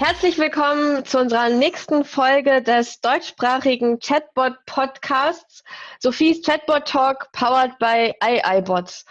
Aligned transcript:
Herzlich 0.00 0.38
willkommen 0.38 1.04
zu 1.04 1.18
unserer 1.18 1.50
nächsten 1.50 2.06
Folge 2.06 2.62
des 2.62 3.02
deutschsprachigen 3.02 3.98
Chatbot 3.98 4.54
Podcasts, 4.64 5.62
Sophies 5.98 6.40
Chatbot 6.40 6.88
Talk, 6.88 7.30
powered 7.32 7.78
by 7.78 8.14
iiBots. 8.24 9.04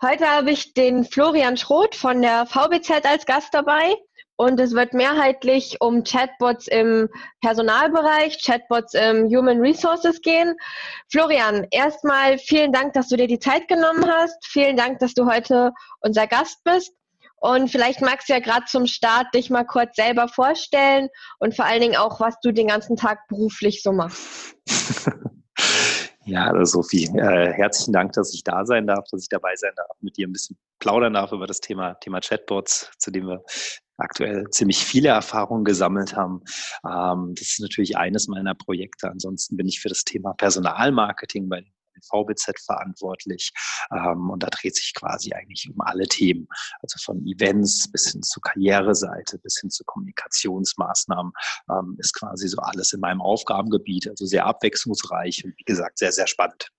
Heute 0.00 0.28
habe 0.28 0.52
ich 0.52 0.74
den 0.74 1.04
Florian 1.04 1.56
Schroth 1.56 1.96
von 1.96 2.22
der 2.22 2.46
VBZ 2.46 3.04
als 3.04 3.26
Gast 3.26 3.52
dabei 3.52 3.96
und 4.36 4.60
es 4.60 4.74
wird 4.74 4.94
mehrheitlich 4.94 5.80
um 5.80 6.04
Chatbots 6.04 6.68
im 6.68 7.08
Personalbereich, 7.40 8.40
Chatbots 8.40 8.94
im 8.94 9.24
Human 9.24 9.58
Resources 9.58 10.22
gehen. 10.22 10.54
Florian, 11.10 11.66
erstmal 11.72 12.38
vielen 12.38 12.70
Dank, 12.70 12.92
dass 12.92 13.08
du 13.08 13.16
dir 13.16 13.26
die 13.26 13.40
Zeit 13.40 13.66
genommen 13.66 14.08
hast. 14.08 14.46
Vielen 14.46 14.76
Dank, 14.76 15.00
dass 15.00 15.14
du 15.14 15.26
heute 15.26 15.72
unser 16.00 16.28
Gast 16.28 16.62
bist. 16.62 16.92
Und 17.40 17.70
vielleicht 17.70 18.00
magst 18.00 18.28
du 18.28 18.32
ja 18.32 18.40
gerade 18.40 18.66
zum 18.66 18.86
Start 18.86 19.32
dich 19.34 19.50
mal 19.50 19.64
kurz 19.64 19.96
selber 19.96 20.28
vorstellen 20.28 21.08
und 21.38 21.54
vor 21.54 21.64
allen 21.64 21.80
Dingen 21.80 21.96
auch, 21.96 22.20
was 22.20 22.34
du 22.42 22.52
den 22.52 22.68
ganzen 22.68 22.96
Tag 22.96 23.26
beruflich 23.28 23.82
so 23.82 23.92
machst. 23.92 24.56
Ja, 26.28 26.52
Sophie, 26.66 27.06
äh, 27.16 27.54
herzlichen 27.54 27.94
Dank, 27.94 28.12
dass 28.12 28.34
ich 28.34 28.44
da 28.44 28.66
sein 28.66 28.86
darf, 28.86 29.06
dass 29.10 29.22
ich 29.22 29.30
dabei 29.30 29.56
sein 29.56 29.72
darf, 29.76 29.96
mit 30.00 30.18
dir 30.18 30.28
ein 30.28 30.32
bisschen 30.32 30.58
plaudern 30.78 31.14
darf 31.14 31.32
über 31.32 31.46
das 31.46 31.60
Thema, 31.60 31.94
Thema 31.94 32.20
Chatbots, 32.20 32.90
zu 32.98 33.10
dem 33.10 33.28
wir 33.28 33.42
aktuell 33.96 34.44
ziemlich 34.50 34.84
viele 34.84 35.08
Erfahrungen 35.08 35.64
gesammelt 35.64 36.14
haben. 36.14 36.42
Ähm, 36.86 37.32
das 37.34 37.52
ist 37.52 37.60
natürlich 37.60 37.96
eines 37.96 38.28
meiner 38.28 38.54
Projekte. 38.54 39.10
Ansonsten 39.10 39.56
bin 39.56 39.68
ich 39.68 39.80
für 39.80 39.88
das 39.88 40.04
Thema 40.04 40.34
Personalmarketing 40.34 41.48
bei 41.48 41.64
VBZ 42.02 42.60
verantwortlich. 42.64 43.52
Ähm, 43.92 44.30
und 44.30 44.42
da 44.42 44.48
dreht 44.48 44.76
sich 44.76 44.94
quasi 44.94 45.32
eigentlich 45.32 45.68
um 45.72 45.80
alle 45.80 46.06
Themen. 46.06 46.46
Also 46.82 46.96
von 47.04 47.24
Events 47.26 47.90
bis 47.90 48.12
hin 48.12 48.22
zur 48.22 48.42
Karriereseite, 48.42 49.38
bis 49.38 49.58
hin 49.60 49.70
zu 49.70 49.84
Kommunikationsmaßnahmen 49.84 51.32
ähm, 51.70 51.96
ist 51.98 52.14
quasi 52.14 52.48
so 52.48 52.58
alles 52.58 52.92
in 52.92 53.00
meinem 53.00 53.20
Aufgabengebiet. 53.20 54.08
Also 54.08 54.26
sehr 54.26 54.46
abwechslungsreich 54.46 55.44
und 55.44 55.54
wie 55.56 55.64
gesagt, 55.64 55.98
sehr, 55.98 56.12
sehr 56.12 56.26
spannend. 56.26 56.70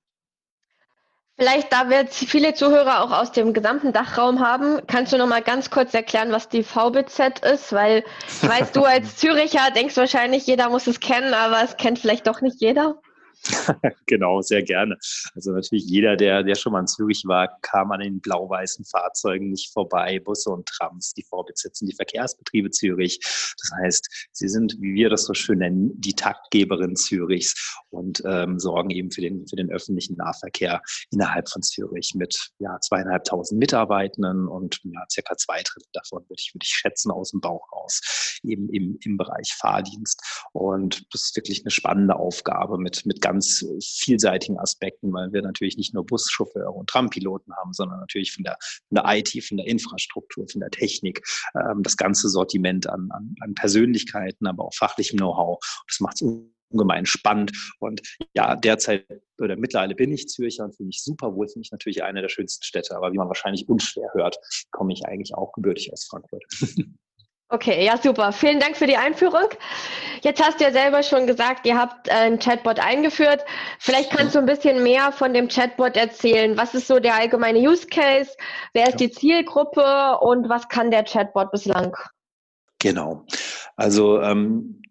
Vielleicht, 1.39 1.71
da 1.71 1.89
wir 1.89 2.05
viele 2.07 2.53
Zuhörer 2.53 3.01
auch 3.01 3.11
aus 3.11 3.31
dem 3.31 3.53
gesamten 3.53 3.93
Dachraum 3.93 4.41
haben, 4.41 4.81
kannst 4.87 5.13
du 5.13 5.17
noch 5.17 5.25
mal 5.25 5.41
ganz 5.41 5.69
kurz 5.69 5.93
erklären, 5.93 6.33
was 6.33 6.49
die 6.49 6.63
VBZ 6.63 7.39
ist? 7.45 7.71
Weil 7.71 8.03
ich 8.27 8.49
weiß, 8.49 8.73
du 8.73 8.83
als 8.83 9.15
Züricher 9.15 9.71
denkst 9.73 9.95
wahrscheinlich, 9.95 10.47
jeder 10.47 10.69
muss 10.69 10.85
es 10.85 10.99
kennen, 10.99 11.33
aber 11.33 11.63
es 11.63 11.77
kennt 11.77 11.97
vielleicht 11.97 12.27
doch 12.27 12.41
nicht 12.41 12.59
jeder. 12.59 12.99
genau, 14.05 14.41
sehr 14.41 14.63
gerne. 14.63 14.97
Also 15.35 15.51
natürlich 15.51 15.85
jeder, 15.85 16.15
der, 16.15 16.43
der 16.43 16.55
schon 16.55 16.73
mal 16.73 16.81
in 16.81 16.87
Zürich 16.87 17.23
war, 17.25 17.59
kam 17.61 17.91
an 17.91 18.01
den 18.01 18.19
blau-weißen 18.19 18.85
Fahrzeugen 18.85 19.49
nicht 19.49 19.71
vorbei, 19.71 20.19
Busse 20.19 20.49
und 20.49 20.67
Trams, 20.67 21.13
die 21.13 21.23
vorbesitzen 21.23 21.87
die 21.87 21.95
Verkehrsbetriebe 21.95 22.69
Zürich. 22.71 23.19
Das 23.21 23.71
heißt, 23.81 24.29
sie 24.31 24.47
sind, 24.47 24.75
wie 24.79 24.93
wir 24.93 25.09
das 25.09 25.23
so 25.23 25.33
schön 25.33 25.59
nennen, 25.59 25.91
die 25.99 26.15
Taktgeberin 26.15 26.95
Zürichs 26.95 27.77
und 27.89 28.21
ähm, 28.25 28.59
sorgen 28.59 28.89
eben 28.89 29.11
für 29.11 29.21
den, 29.21 29.47
für 29.47 29.55
den 29.55 29.71
öffentlichen 29.71 30.15
Nahverkehr 30.15 30.81
innerhalb 31.11 31.49
von 31.49 31.61
Zürich 31.61 32.13
mit 32.15 32.51
ja, 32.59 32.79
zweieinhalbtausend 32.79 33.59
Mitarbeitenden 33.59 34.47
und 34.47 34.79
ja, 34.83 35.05
circa 35.09 35.37
zwei 35.37 35.61
Drittel 35.63 35.89
davon 35.93 36.23
würde 36.23 36.39
ich, 36.39 36.53
würde 36.53 36.65
ich 36.65 36.73
schätzen 36.73 37.11
aus 37.11 37.31
dem 37.31 37.41
Bauch 37.41 37.71
raus, 37.71 38.39
eben 38.43 38.69
im, 38.69 38.97
im 39.03 39.17
Bereich 39.17 39.53
Fahrdienst. 39.53 40.21
Und 40.51 41.05
das 41.13 41.23
ist 41.23 41.35
wirklich 41.35 41.63
eine 41.63 41.71
spannende 41.71 42.15
Aufgabe 42.15 42.77
mit, 42.77 43.05
mit 43.05 43.21
ganz 43.21 43.28
vielseitigen 43.81 44.59
Aspekten, 44.59 45.13
weil 45.13 45.31
wir 45.31 45.41
natürlich 45.41 45.77
nicht 45.77 45.93
nur 45.93 46.05
Buschauffeure 46.05 46.71
und 46.71 46.89
Trampiloten 46.89 47.55
haben, 47.55 47.73
sondern 47.73 47.99
natürlich 47.99 48.33
von 48.33 48.43
der, 48.43 48.57
von 48.87 48.95
der 48.95 49.05
IT, 49.07 49.43
von 49.43 49.57
der 49.57 49.67
Infrastruktur, 49.67 50.47
von 50.47 50.61
der 50.61 50.71
Technik, 50.71 51.21
ähm, 51.55 51.83
das 51.83 51.97
ganze 51.97 52.29
Sortiment 52.29 52.87
an, 52.87 53.09
an, 53.11 53.35
an 53.41 53.53
Persönlichkeiten, 53.55 54.47
aber 54.47 54.65
auch 54.65 54.73
fachlichem 54.73 55.17
Know-how. 55.17 55.59
Das 55.87 55.99
macht 55.99 56.21
es 56.21 56.27
ungemein 56.71 57.05
spannend. 57.05 57.51
Und 57.79 58.01
ja, 58.35 58.55
derzeit 58.55 59.05
oder 59.39 59.55
mittlerweile 59.55 59.95
bin 59.95 60.11
ich 60.11 60.27
Zürcher 60.27 60.65
und 60.65 60.75
finde 60.75 60.91
ich 60.91 61.03
super 61.03 61.33
wohl, 61.35 61.47
finde 61.47 61.65
ich 61.65 61.71
natürlich 61.71 62.03
eine 62.03 62.21
der 62.21 62.29
schönsten 62.29 62.63
Städte. 62.63 62.95
Aber 62.95 63.11
wie 63.11 63.17
man 63.17 63.27
wahrscheinlich 63.27 63.67
unschwer 63.67 64.09
hört, 64.13 64.37
komme 64.71 64.93
ich 64.93 65.05
eigentlich 65.05 65.33
auch 65.35 65.51
gebürtig 65.53 65.91
aus 65.93 66.05
Frankfurt. 66.05 66.43
Okay, 67.51 67.83
ja, 67.83 67.97
super. 67.97 68.31
Vielen 68.31 68.59
Dank 68.59 68.77
für 68.77 68.85
die 68.85 68.95
Einführung. 68.95 69.49
Jetzt 70.21 70.39
hast 70.45 70.59
du 70.59 70.65
ja 70.65 70.71
selber 70.71 71.01
schon 71.01 71.25
gesagt, 71.25 71.65
ihr 71.65 71.75
habt 71.75 72.07
einen 72.07 72.37
Chatbot 72.37 72.79
eingeführt. 72.79 73.43
Vielleicht 73.79 74.11
kannst 74.11 74.35
du 74.35 74.39
ein 74.39 74.45
bisschen 74.45 74.83
mehr 74.83 75.11
von 75.11 75.33
dem 75.33 75.47
Chatbot 75.47 75.97
erzählen. 75.97 76.55
Was 76.57 76.75
ist 76.75 76.85
so 76.85 76.99
der 76.99 77.15
allgemeine 77.15 77.57
Use 77.57 77.87
Case? 77.87 78.31
Wer 78.73 78.89
ist 78.89 78.99
die 78.99 79.09
Zielgruppe 79.09 80.19
und 80.19 80.47
was 80.47 80.67
kann 80.69 80.91
der 80.91 81.03
Chatbot 81.03 81.51
bislang? 81.51 81.95
Genau. 82.77 83.25
Also 83.75 84.21
ähm, 84.21 84.83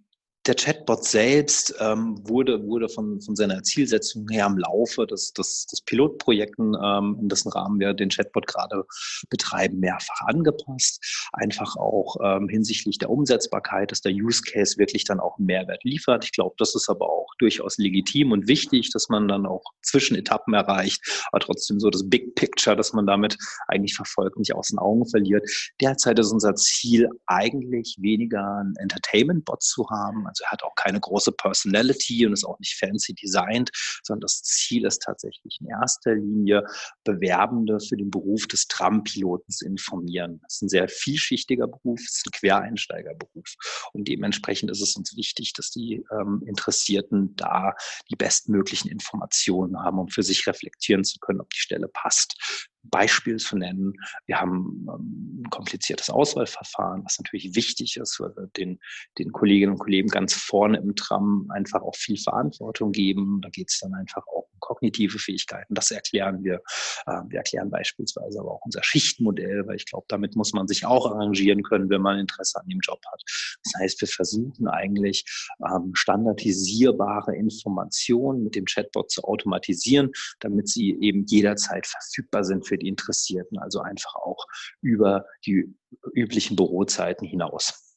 der 0.49 0.55
Chatbot 0.55 1.05
selbst 1.05 1.75
ähm, 1.79 2.19
wurde, 2.27 2.67
wurde 2.67 2.89
von, 2.89 3.21
von 3.21 3.37
seiner 3.37 3.63
Zielsetzung 3.63 4.27
her 4.31 4.47
im 4.47 4.57
Laufe 4.57 5.07
des, 5.07 5.33
des, 5.35 5.67
des 5.67 5.83
Pilotprojekten, 5.83 6.75
ähm, 6.83 7.19
in 7.21 7.29
dessen 7.29 7.53
Rahmen 7.53 7.79
wir 7.79 7.93
den 7.93 8.09
Chatbot 8.09 8.47
gerade 8.47 8.85
betreiben, 9.29 9.79
mehrfach 9.79 10.23
angepasst. 10.27 11.29
Einfach 11.33 11.77
auch 11.77 12.17
ähm, 12.25 12.49
hinsichtlich 12.49 12.99
der 12.99 13.11
Umsetzbarkeit, 13.11 13.93
dass 13.93 14.01
der 14.01 14.13
Use 14.13 14.43
Case 14.43 14.79
wirklich 14.79 15.05
dann 15.05 15.21
auch 15.21 15.37
einen 15.37 15.47
Mehrwert 15.47 15.85
liefert. 15.85 16.25
Ich 16.25 16.33
glaube, 16.33 16.55
das 16.59 16.75
ist 16.75 16.89
aber 16.89 17.11
auch 17.11 17.29
durchaus 17.39 17.77
legitim 17.77 18.33
und 18.33 18.49
wichtig, 18.49 18.91
dass 18.91 19.09
man 19.11 19.29
dann 19.29 19.45
auch 19.45 19.63
Zwischenetappen 19.83 20.55
erreicht, 20.55 21.27
aber 21.31 21.41
trotzdem 21.41 21.79
so 21.79 21.91
das 21.91 22.09
Big 22.09 22.35
Picture, 22.35 22.75
dass 22.75 22.95
man 22.95 23.07
damit 23.07 23.37
eigentlich 23.67 23.95
verfolgt, 23.95 24.39
nicht 24.39 24.55
aus 24.55 24.69
den 24.69 24.79
Augen 24.79 25.07
verliert. 25.07 25.47
Derzeit 25.81 26.19
ist 26.19 26.33
unser 26.33 26.55
Ziel 26.55 27.09
eigentlich 27.27 27.97
weniger 28.01 28.63
ein 28.63 28.75
Entertainment-Bot 28.79 29.63
zu 29.63 29.89
haben, 29.91 30.27
also 30.27 30.38
also 30.39 30.45
er 30.45 30.53
hat 30.53 30.63
auch 30.63 30.75
keine 30.75 31.01
große 31.01 31.33
Personality 31.33 32.27
und 32.27 32.33
ist 32.33 32.45
auch 32.45 32.59
nicht 32.59 32.77
fancy 32.79 33.15
designed, 33.15 33.71
sondern 34.03 34.23
das 34.23 34.43
Ziel 34.43 34.87
ist 34.87 35.03
tatsächlich 35.03 35.59
in 35.61 35.69
erster 35.69 36.15
Linie, 36.15 36.65
Bewerbende 37.05 37.79
für 37.81 37.97
den 37.97 38.11
Beruf 38.11 38.47
des 38.47 38.69
Trampiloten 38.69 39.53
zu 39.53 39.67
informieren. 39.67 40.41
Das 40.43 40.57
ist 40.57 40.63
ein 40.63 40.69
sehr 40.69 40.89
vielschichtiger 40.89 41.67
Beruf, 41.67 42.01
es 42.01 42.19
ist 42.19 42.27
ein 42.27 42.33
Quereinsteigerberuf. 42.33 43.55
Und 43.93 44.09
dementsprechend 44.09 44.71
ist 44.71 44.83
es 44.83 44.97
uns 44.97 45.17
wichtig, 45.17 45.53
dass 45.55 45.71
die 45.71 46.05
ähm, 46.13 46.43
Interessierten 46.47 47.35
da 47.37 47.75
die 48.11 48.17
bestmöglichen 48.17 48.91
Informationen 48.91 49.83
haben, 49.83 49.99
um 49.99 50.09
für 50.09 50.23
sich 50.23 50.47
reflektieren 50.47 51.05
zu 51.05 51.19
können, 51.19 51.41
ob 51.41 51.51
die 51.51 51.61
Stelle 51.61 51.89
passt. 51.89 52.37
Beispiel 52.83 53.37
zu 53.37 53.57
nennen. 53.57 53.95
Wir 54.27 54.41
haben 54.41 54.87
ähm, 54.89 55.43
ein 55.43 55.51
kompliziertes 55.51 56.11
Auswahlverfahren, 56.11 57.05
was 57.05 57.19
natürlich 57.19 57.55
wichtig 57.55 57.97
ist, 57.97 58.19
weil 58.21 58.35
wir 58.37 58.47
den, 58.57 58.79
den 59.19 59.33
Kolleginnen 59.33 59.73
und 59.73 59.79
Kollegen 59.79 60.09
ganz 60.09 60.35
vorne 60.35 60.79
im 60.79 60.97
Tram 60.97 61.49
einfach 61.51 61.83
auch 61.83 61.97
viel 61.97 62.19
Verantwortung 62.19 62.93
geben. 62.93 63.41
Da 63.43 63.51
geht 63.51 63.71
es 63.71 63.81
dann 63.81 63.95
einfach 63.95 64.27
auch 64.27 64.48
kognitive 64.69 65.19
Fähigkeiten. 65.19 65.75
Das 65.75 65.91
erklären 65.91 66.45
wir. 66.45 66.61
Äh, 67.07 67.23
wir 67.29 67.39
erklären 67.39 67.71
beispielsweise 67.71 68.41
aber 68.41 68.53
auch 68.53 68.65
unser 68.65 68.83
Schichtmodell, 68.83 69.67
weil 69.67 69.77
ich 69.77 69.87
glaube, 69.87 70.05
damit 70.09 70.37
muss 70.37 70.53
man 70.53 70.69
sich 70.69 70.85
auch 70.85 71.11
arrangieren 71.11 71.63
können, 71.63 71.89
wenn 71.89 72.03
man 72.03 72.19
Interesse 72.19 72.61
an 72.61 72.69
dem 72.69 72.81
Job 72.83 73.01
hat. 73.11 73.23
Das 73.65 73.81
heißt, 73.81 74.01
wir 74.01 74.09
versuchen 74.09 74.69
eigentlich 74.69 75.25
ähm, 75.65 75.93
standardisierbare 75.95 77.35
Informationen 77.35 78.45
mit 78.45 78.55
dem 78.55 78.67
Chatbot 78.67 79.11
zu 79.11 79.23
automatisieren, 79.25 80.11
damit 80.41 80.69
sie 80.69 80.97
eben 81.01 81.25
jederzeit 81.27 81.87
verfügbar 81.87 82.45
sind 82.45 82.67
für 82.67 82.77
die 82.77 82.89
Interessierten, 82.89 83.59
also 83.59 83.81
einfach 83.81 84.15
auch 84.17 84.47
über 84.83 85.25
die 85.47 85.75
üblichen 86.13 86.57
Bürozeiten 86.57 87.27
hinaus. 87.27 87.88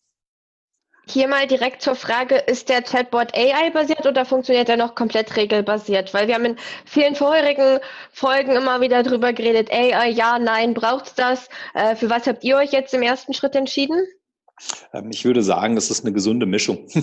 Hier 1.07 1.27
mal 1.27 1.48
direkt 1.48 1.81
zur 1.81 1.95
Frage, 1.95 2.36
ist 2.36 2.69
der 2.69 2.83
Chatbot 2.83 3.36
AI-basiert 3.36 4.06
oder 4.06 4.24
funktioniert 4.24 4.69
er 4.69 4.77
noch 4.77 4.94
komplett 4.95 5.36
regelbasiert? 5.36 6.13
Weil 6.13 6.27
wir 6.27 6.36
haben 6.36 6.45
in 6.45 6.57
vielen 6.86 7.15
vorherigen 7.15 7.80
Folgen 8.12 8.51
immer 8.51 8.81
wieder 8.81 9.01
drüber 9.03 9.33
geredet, 9.33 9.71
AI, 9.71 10.09
ja, 10.09 10.38
nein, 10.38 10.74
braucht 10.74 11.07
es 11.07 11.15
das? 11.15 11.50
Äh, 11.74 11.95
für 11.95 12.09
was 12.09 12.27
habt 12.27 12.44
ihr 12.44 12.56
euch 12.56 12.71
jetzt 12.71 12.94
im 12.94 13.01
ersten 13.01 13.33
Schritt 13.33 13.56
entschieden? 13.56 14.06
Ähm, 14.94 15.09
ich 15.12 15.25
würde 15.25 15.42
sagen, 15.42 15.75
es 15.75 15.89
ist 15.89 16.06
eine 16.06 16.13
gesunde 16.13 16.45
Mischung. 16.45 16.88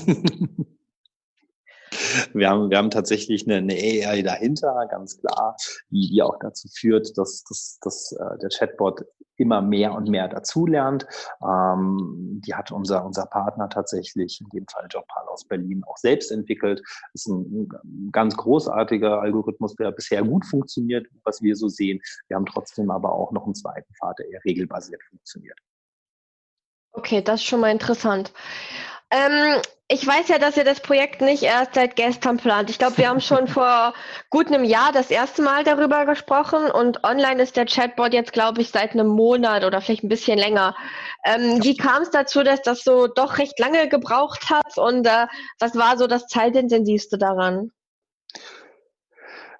wir 2.32 2.48
haben, 2.48 2.70
wir 2.70 2.78
haben 2.78 2.90
tatsächlich 2.90 3.46
eine, 3.46 3.56
eine 3.56 3.74
AI 3.74 4.22
dahinter, 4.22 4.86
ganz 4.90 5.18
klar, 5.18 5.56
die, 5.90 6.08
die 6.08 6.22
auch 6.22 6.38
dazu 6.40 6.68
führt, 6.68 7.18
dass, 7.18 7.42
dass, 7.48 7.78
dass 7.82 8.12
äh, 8.12 8.38
der 8.38 8.50
Chatbot 8.50 9.02
immer 9.38 9.62
mehr 9.62 9.92
und 9.94 10.08
mehr 10.08 10.28
dazulernt. 10.28 11.06
Ähm, 11.42 12.40
die 12.44 12.54
hat 12.54 12.70
unser, 12.70 13.04
unser 13.04 13.26
Partner 13.26 13.68
tatsächlich, 13.68 14.40
in 14.40 14.48
dem 14.50 14.66
Fall 14.66 14.86
Jobpal 14.90 15.26
aus 15.28 15.46
Berlin, 15.46 15.82
auch 15.86 15.96
selbst 15.96 16.30
entwickelt. 16.30 16.82
Das 17.12 17.22
ist 17.22 17.28
ein, 17.28 17.68
ein 17.84 18.10
ganz 18.12 18.36
großartiger 18.36 19.20
Algorithmus, 19.20 19.74
der 19.76 19.92
bisher 19.92 20.22
gut 20.22 20.44
funktioniert, 20.44 21.06
was 21.24 21.42
wir 21.42 21.56
so 21.56 21.68
sehen. 21.68 22.00
Wir 22.28 22.36
haben 22.36 22.46
trotzdem 22.46 22.90
aber 22.90 23.12
auch 23.12 23.32
noch 23.32 23.44
einen 23.44 23.54
zweiten 23.54 23.92
Pfad, 23.94 24.18
der 24.18 24.28
eher 24.28 24.44
regelbasiert 24.44 25.02
funktioniert. 25.08 25.58
Okay, 26.92 27.22
das 27.22 27.40
ist 27.40 27.46
schon 27.46 27.60
mal 27.60 27.70
interessant. 27.70 28.32
Ähm, 29.10 29.62
ich 29.90 30.06
weiß 30.06 30.28
ja, 30.28 30.38
dass 30.38 30.58
ihr 30.58 30.64
das 30.64 30.80
Projekt 30.80 31.22
nicht 31.22 31.42
erst 31.42 31.74
seit 31.74 31.96
gestern 31.96 32.36
plant. 32.36 32.68
Ich 32.68 32.78
glaube, 32.78 32.98
wir 32.98 33.08
haben 33.08 33.22
schon 33.22 33.48
vor 33.48 33.94
gut 34.28 34.48
einem 34.48 34.64
Jahr 34.64 34.92
das 34.92 35.10
erste 35.10 35.40
Mal 35.42 35.64
darüber 35.64 36.04
gesprochen 36.04 36.70
und 36.70 37.04
online 37.04 37.42
ist 37.42 37.56
der 37.56 37.64
Chatbot 37.64 38.12
jetzt, 38.12 38.34
glaube 38.34 38.60
ich, 38.60 38.70
seit 38.70 38.92
einem 38.92 39.08
Monat 39.08 39.64
oder 39.64 39.80
vielleicht 39.80 40.04
ein 40.04 40.10
bisschen 40.10 40.38
länger. 40.38 40.76
Ähm, 41.24 41.64
wie 41.64 41.76
kam 41.76 42.02
es 42.02 42.10
dazu, 42.10 42.42
dass 42.42 42.60
das 42.62 42.84
so 42.84 43.06
doch 43.06 43.38
recht 43.38 43.58
lange 43.58 43.88
gebraucht 43.88 44.50
hat 44.50 44.76
und 44.76 45.06
äh, 45.06 45.26
was 45.58 45.74
war 45.74 45.96
so 45.96 46.06
das 46.06 46.26
zeitintensivste 46.26 47.16
daran? 47.16 47.72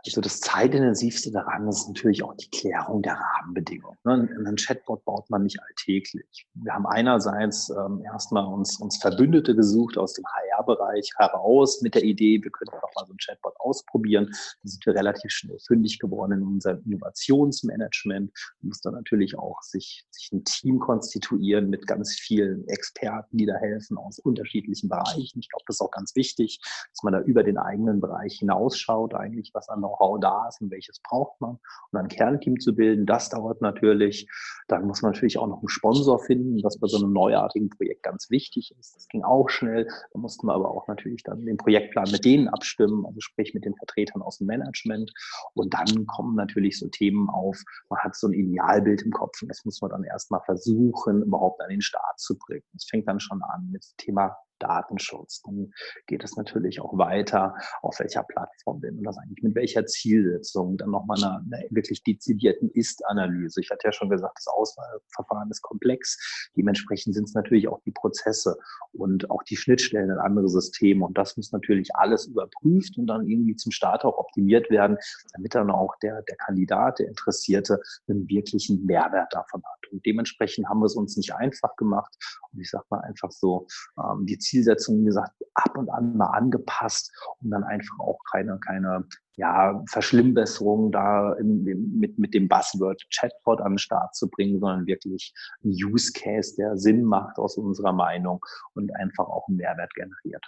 Also 0.06 0.20
das 0.20 0.40
zeitintensivste 0.40 1.32
daran 1.32 1.68
ist 1.68 1.88
natürlich 1.88 2.22
auch 2.22 2.34
die 2.36 2.48
Klärung 2.50 3.02
der 3.02 3.14
Rahmenbedingungen. 3.14 3.98
Ne? 4.04 4.28
Einen 4.38 4.56
Chatbot 4.56 5.04
baut 5.04 5.28
man 5.28 5.42
nicht 5.42 5.60
alltäglich. 5.60 6.46
Wir 6.54 6.72
haben 6.72 6.86
einerseits 6.86 7.68
ähm, 7.70 8.02
erstmal 8.04 8.46
uns, 8.46 8.78
uns 8.80 8.98
Verbündete 8.98 9.56
gesucht 9.56 9.98
aus 9.98 10.12
dem 10.14 10.24
HR-Bereich 10.24 11.10
heraus 11.16 11.82
mit 11.82 11.96
der 11.96 12.04
Idee, 12.04 12.40
wir 12.42 12.50
könnten 12.50 12.76
doch 12.80 12.94
mal 12.94 13.06
so 13.06 13.12
einen 13.12 13.18
Chatbot 13.18 13.54
ausprobieren. 13.58 14.28
Da 14.30 14.68
sind 14.68 14.86
wir 14.86 14.94
relativ 14.94 15.32
schnell 15.32 15.58
fündig 15.66 15.98
geworden 15.98 16.32
in 16.32 16.42
unserem 16.42 16.80
Innovationsmanagement. 16.84 18.30
Man 18.60 18.68
muss 18.68 18.80
dann 18.80 18.94
natürlich 18.94 19.36
auch 19.36 19.60
sich, 19.62 20.06
sich 20.10 20.30
ein 20.32 20.44
Team 20.44 20.78
konstituieren 20.78 21.70
mit 21.70 21.88
ganz 21.88 22.14
vielen 22.14 22.66
Experten, 22.68 23.36
die 23.36 23.46
da 23.46 23.54
helfen 23.56 23.98
aus 23.98 24.20
unterschiedlichen 24.20 24.88
Bereichen. 24.88 25.40
Ich 25.40 25.50
glaube, 25.50 25.64
das 25.66 25.76
ist 25.76 25.80
auch 25.80 25.90
ganz 25.90 26.14
wichtig, 26.14 26.60
dass 26.62 27.02
man 27.02 27.14
da 27.14 27.20
über 27.20 27.42
den 27.42 27.58
eigenen 27.58 28.00
Bereich 28.00 28.38
hinausschaut, 28.38 29.14
eigentlich 29.14 29.50
was 29.54 29.68
an 29.68 29.80
Know-how 29.88 30.20
da 30.20 30.48
ist 30.48 30.60
und 30.60 30.70
welches 30.70 31.00
braucht 31.00 31.40
man. 31.40 31.58
Und 31.90 31.98
ein 31.98 32.08
Kernteam 32.08 32.58
zu 32.60 32.74
bilden, 32.74 33.06
das 33.06 33.30
dauert 33.30 33.60
natürlich. 33.60 34.28
Dann 34.68 34.86
muss 34.86 35.02
man 35.02 35.12
natürlich 35.12 35.38
auch 35.38 35.46
noch 35.46 35.58
einen 35.58 35.68
Sponsor 35.68 36.18
finden, 36.18 36.62
was 36.62 36.78
bei 36.78 36.86
so 36.86 36.98
einem 36.98 37.12
neuartigen 37.12 37.70
Projekt 37.70 38.02
ganz 38.02 38.30
wichtig 38.30 38.74
ist. 38.78 38.96
Das 38.96 39.08
ging 39.08 39.24
auch 39.24 39.48
schnell. 39.48 39.86
Da 40.12 40.18
mussten 40.18 40.46
wir 40.46 40.54
aber 40.54 40.70
auch 40.70 40.86
natürlich 40.88 41.22
dann 41.22 41.44
den 41.44 41.56
Projektplan 41.56 42.10
mit 42.10 42.24
denen 42.24 42.48
abstimmen, 42.48 43.06
also 43.06 43.20
sprich 43.20 43.54
mit 43.54 43.64
den 43.64 43.74
Vertretern 43.76 44.22
aus 44.22 44.38
dem 44.38 44.46
Management. 44.46 45.12
Und 45.54 45.74
dann 45.74 46.06
kommen 46.06 46.34
natürlich 46.36 46.78
so 46.78 46.88
Themen 46.88 47.28
auf. 47.30 47.62
Man 47.88 48.00
hat 48.00 48.14
so 48.16 48.28
ein 48.28 48.34
Idealbild 48.34 49.02
im 49.02 49.12
Kopf 49.12 49.40
und 49.42 49.48
das 49.48 49.64
muss 49.64 49.80
man 49.80 49.90
dann 49.90 50.04
erstmal 50.04 50.40
versuchen, 50.42 51.22
überhaupt 51.22 51.60
an 51.62 51.70
den 51.70 51.80
Start 51.80 52.18
zu 52.18 52.36
bringen. 52.38 52.64
Es 52.76 52.86
fängt 52.88 53.08
dann 53.08 53.20
schon 53.20 53.42
an 53.42 53.68
mit 53.70 53.84
dem 53.84 53.96
Thema 53.96 54.36
Datenschutz. 54.58 55.42
Dann 55.42 55.72
geht 56.06 56.24
es 56.24 56.36
natürlich 56.36 56.80
auch 56.80 56.96
weiter, 56.98 57.54
auf 57.82 57.98
welcher 58.00 58.22
Plattform 58.22 58.80
bin 58.80 58.98
und 58.98 59.04
das 59.04 59.18
eigentlich 59.18 59.42
mit 59.42 59.54
welcher 59.54 59.86
Zielsetzung. 59.86 60.76
Dann 60.76 60.90
nochmal 60.90 61.22
eine, 61.22 61.56
eine 61.56 61.66
wirklich 61.70 62.02
dezidierten 62.02 62.70
Ist-Analyse. 62.70 63.60
Ich 63.60 63.70
hatte 63.70 63.88
ja 63.88 63.92
schon 63.92 64.10
gesagt, 64.10 64.38
das 64.38 64.46
Auswahlverfahren 64.48 65.50
ist 65.50 65.62
komplex. 65.62 66.50
Dementsprechend 66.56 67.14
sind 67.14 67.24
es 67.24 67.34
natürlich 67.34 67.68
auch 67.68 67.80
die 67.84 67.92
Prozesse 67.92 68.58
und 68.92 69.30
auch 69.30 69.42
die 69.42 69.56
Schnittstellen 69.56 70.10
in 70.10 70.18
andere 70.18 70.48
Systeme. 70.48 71.04
Und 71.04 71.16
das 71.16 71.36
muss 71.36 71.52
natürlich 71.52 71.94
alles 71.94 72.26
überprüft 72.26 72.98
und 72.98 73.06
dann 73.06 73.26
irgendwie 73.26 73.56
zum 73.56 73.72
Start 73.72 74.04
auch 74.04 74.18
optimiert 74.18 74.70
werden, 74.70 74.96
damit 75.34 75.54
dann 75.54 75.70
auch 75.70 75.96
der, 76.02 76.22
der 76.22 76.36
Kandidat, 76.36 76.98
der 76.98 77.08
Interessierte, 77.08 77.80
einen 78.08 78.28
wirklichen 78.28 78.84
Mehrwert 78.84 79.32
davon 79.32 79.62
hat. 79.64 79.92
Und 79.92 80.04
dementsprechend 80.04 80.68
haben 80.68 80.80
wir 80.80 80.86
es 80.86 80.96
uns 80.96 81.16
nicht 81.16 81.34
einfach 81.34 81.76
gemacht. 81.76 82.14
Und 82.52 82.60
ich 82.60 82.70
sage 82.70 82.84
mal 82.90 83.00
einfach 83.00 83.30
so, 83.30 83.66
ähm, 83.98 84.26
die 84.26 84.38
Zielsetzungen, 84.48 85.02
wie 85.02 85.06
gesagt, 85.06 85.32
ab 85.54 85.76
und 85.76 85.90
an 85.90 86.16
mal 86.16 86.26
angepasst, 86.26 87.12
um 87.40 87.50
dann 87.50 87.64
einfach 87.64 87.98
auch 88.00 88.18
keine, 88.30 88.58
keine 88.58 89.04
ja, 89.36 89.82
Verschlimmbesserung 89.88 90.90
da 90.90 91.32
in, 91.34 91.64
mit, 91.98 92.18
mit 92.18 92.34
dem 92.34 92.48
Buzzword 92.48 93.02
Chatbot 93.14 93.60
an 93.60 93.72
den 93.72 93.78
Start 93.78 94.14
zu 94.14 94.28
bringen, 94.28 94.58
sondern 94.58 94.86
wirklich 94.86 95.32
ein 95.64 95.70
Use 95.70 96.12
Case, 96.12 96.56
der 96.56 96.76
Sinn 96.76 97.04
macht 97.04 97.38
aus 97.38 97.56
unserer 97.56 97.92
Meinung 97.92 98.44
und 98.74 98.94
einfach 98.96 99.26
auch 99.26 99.46
einen 99.48 99.58
Mehrwert 99.58 99.94
generiert. 99.94 100.44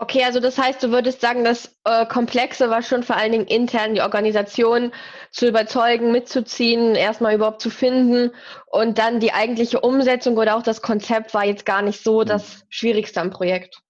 Okay, 0.00 0.22
also 0.22 0.38
das 0.38 0.56
heißt, 0.56 0.80
du 0.80 0.92
würdest 0.92 1.20
sagen, 1.20 1.42
das 1.42 1.76
äh, 1.84 2.06
Komplexe 2.06 2.70
war 2.70 2.82
schon 2.82 3.02
vor 3.02 3.16
allen 3.16 3.32
Dingen 3.32 3.46
intern 3.46 3.94
die 3.94 4.00
Organisation 4.00 4.92
zu 5.32 5.48
überzeugen, 5.48 6.12
mitzuziehen, 6.12 6.94
erstmal 6.94 7.34
überhaupt 7.34 7.60
zu 7.60 7.68
finden 7.68 8.30
und 8.66 8.98
dann 8.98 9.18
die 9.18 9.32
eigentliche 9.32 9.80
Umsetzung 9.80 10.36
oder 10.36 10.56
auch 10.56 10.62
das 10.62 10.82
Konzept 10.82 11.34
war 11.34 11.44
jetzt 11.44 11.66
gar 11.66 11.82
nicht 11.82 12.04
so 12.04 12.20
mhm. 12.20 12.26
das 12.26 12.64
Schwierigste 12.68 13.20
am 13.20 13.30
Projekt. 13.30 13.82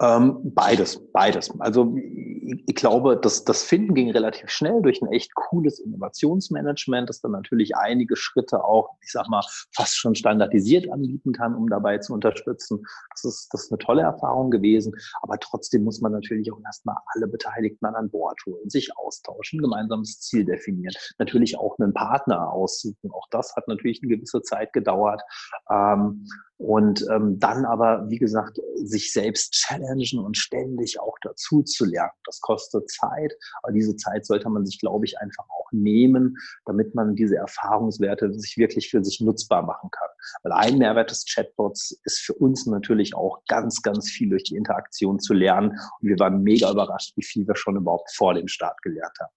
Ähm, 0.00 0.38
beides, 0.54 1.00
beides. 1.12 1.52
Also 1.58 1.96
ich, 1.96 2.62
ich 2.66 2.74
glaube, 2.74 3.18
das, 3.20 3.44
das 3.44 3.64
Finden 3.64 3.94
ging 3.94 4.10
relativ 4.10 4.48
schnell 4.50 4.80
durch 4.82 5.02
ein 5.02 5.12
echt 5.12 5.34
cooles 5.34 5.80
Innovationsmanagement, 5.80 7.08
das 7.08 7.20
dann 7.20 7.32
natürlich 7.32 7.76
einige 7.76 8.14
Schritte 8.16 8.64
auch, 8.64 8.90
ich 9.02 9.10
sag 9.10 9.28
mal, 9.28 9.42
fast 9.74 9.96
schon 9.96 10.14
standardisiert 10.14 10.90
anbieten 10.90 11.32
kann, 11.32 11.54
um 11.54 11.68
dabei 11.68 11.98
zu 11.98 12.14
unterstützen. 12.14 12.84
Das 13.10 13.24
ist, 13.24 13.48
das 13.52 13.64
ist 13.64 13.72
eine 13.72 13.78
tolle 13.78 14.02
Erfahrung 14.02 14.50
gewesen. 14.50 14.94
Aber 15.22 15.38
trotzdem 15.38 15.82
muss 15.82 16.00
man 16.00 16.12
natürlich 16.12 16.52
auch 16.52 16.60
erstmal 16.64 16.96
alle 17.14 17.26
Beteiligten 17.26 17.86
an 17.86 18.10
Bord 18.10 18.38
holen, 18.46 18.70
sich 18.70 18.96
austauschen, 18.96 19.60
gemeinsames 19.60 20.20
Ziel 20.20 20.44
definieren, 20.44 20.94
natürlich 21.18 21.58
auch 21.58 21.76
einen 21.78 21.92
Partner 21.92 22.52
aussuchen. 22.52 23.10
Auch 23.10 23.26
das 23.30 23.56
hat 23.56 23.66
natürlich 23.66 24.00
eine 24.02 24.14
gewisse 24.14 24.42
Zeit 24.42 24.72
gedauert. 24.72 25.22
Ähm, 25.70 26.26
und 26.58 27.06
ähm, 27.10 27.38
dann 27.38 27.64
aber, 27.64 28.04
wie 28.10 28.18
gesagt, 28.18 28.60
sich 28.74 29.12
selbst 29.12 29.52
challengen 29.52 30.18
und 30.18 30.36
ständig 30.36 30.98
auch 31.00 31.16
dazu 31.22 31.62
zu 31.62 31.84
lernen. 31.84 32.12
Das 32.24 32.40
kostet 32.40 32.90
Zeit, 32.90 33.32
aber 33.62 33.72
diese 33.72 33.96
Zeit 33.96 34.26
sollte 34.26 34.48
man 34.50 34.66
sich, 34.66 34.80
glaube 34.80 35.06
ich, 35.06 35.18
einfach 35.18 35.44
auch 35.48 35.70
nehmen, 35.70 36.36
damit 36.66 36.96
man 36.96 37.14
diese 37.14 37.36
Erfahrungswerte 37.36 38.32
sich 38.34 38.56
wirklich 38.56 38.90
für 38.90 39.04
sich 39.04 39.20
nutzbar 39.20 39.62
machen 39.62 39.90
kann. 39.90 40.08
Weil 40.42 40.52
ein 40.52 40.78
Mehrwert 40.78 41.12
des 41.12 41.24
Chatbots 41.24 42.00
ist 42.04 42.18
für 42.18 42.34
uns 42.34 42.66
natürlich 42.66 43.14
auch 43.14 43.40
ganz, 43.46 43.80
ganz 43.82 44.10
viel 44.10 44.28
durch 44.28 44.44
die 44.44 44.56
Interaktion 44.56 45.20
zu 45.20 45.34
lernen. 45.34 45.70
Und 46.00 46.08
wir 46.08 46.18
waren 46.18 46.42
mega 46.42 46.70
überrascht, 46.70 47.16
wie 47.16 47.24
viel 47.24 47.46
wir 47.46 47.56
schon 47.56 47.76
überhaupt 47.76 48.10
vor 48.14 48.34
dem 48.34 48.48
Start 48.48 48.82
gelernt 48.82 49.16
haben. 49.20 49.32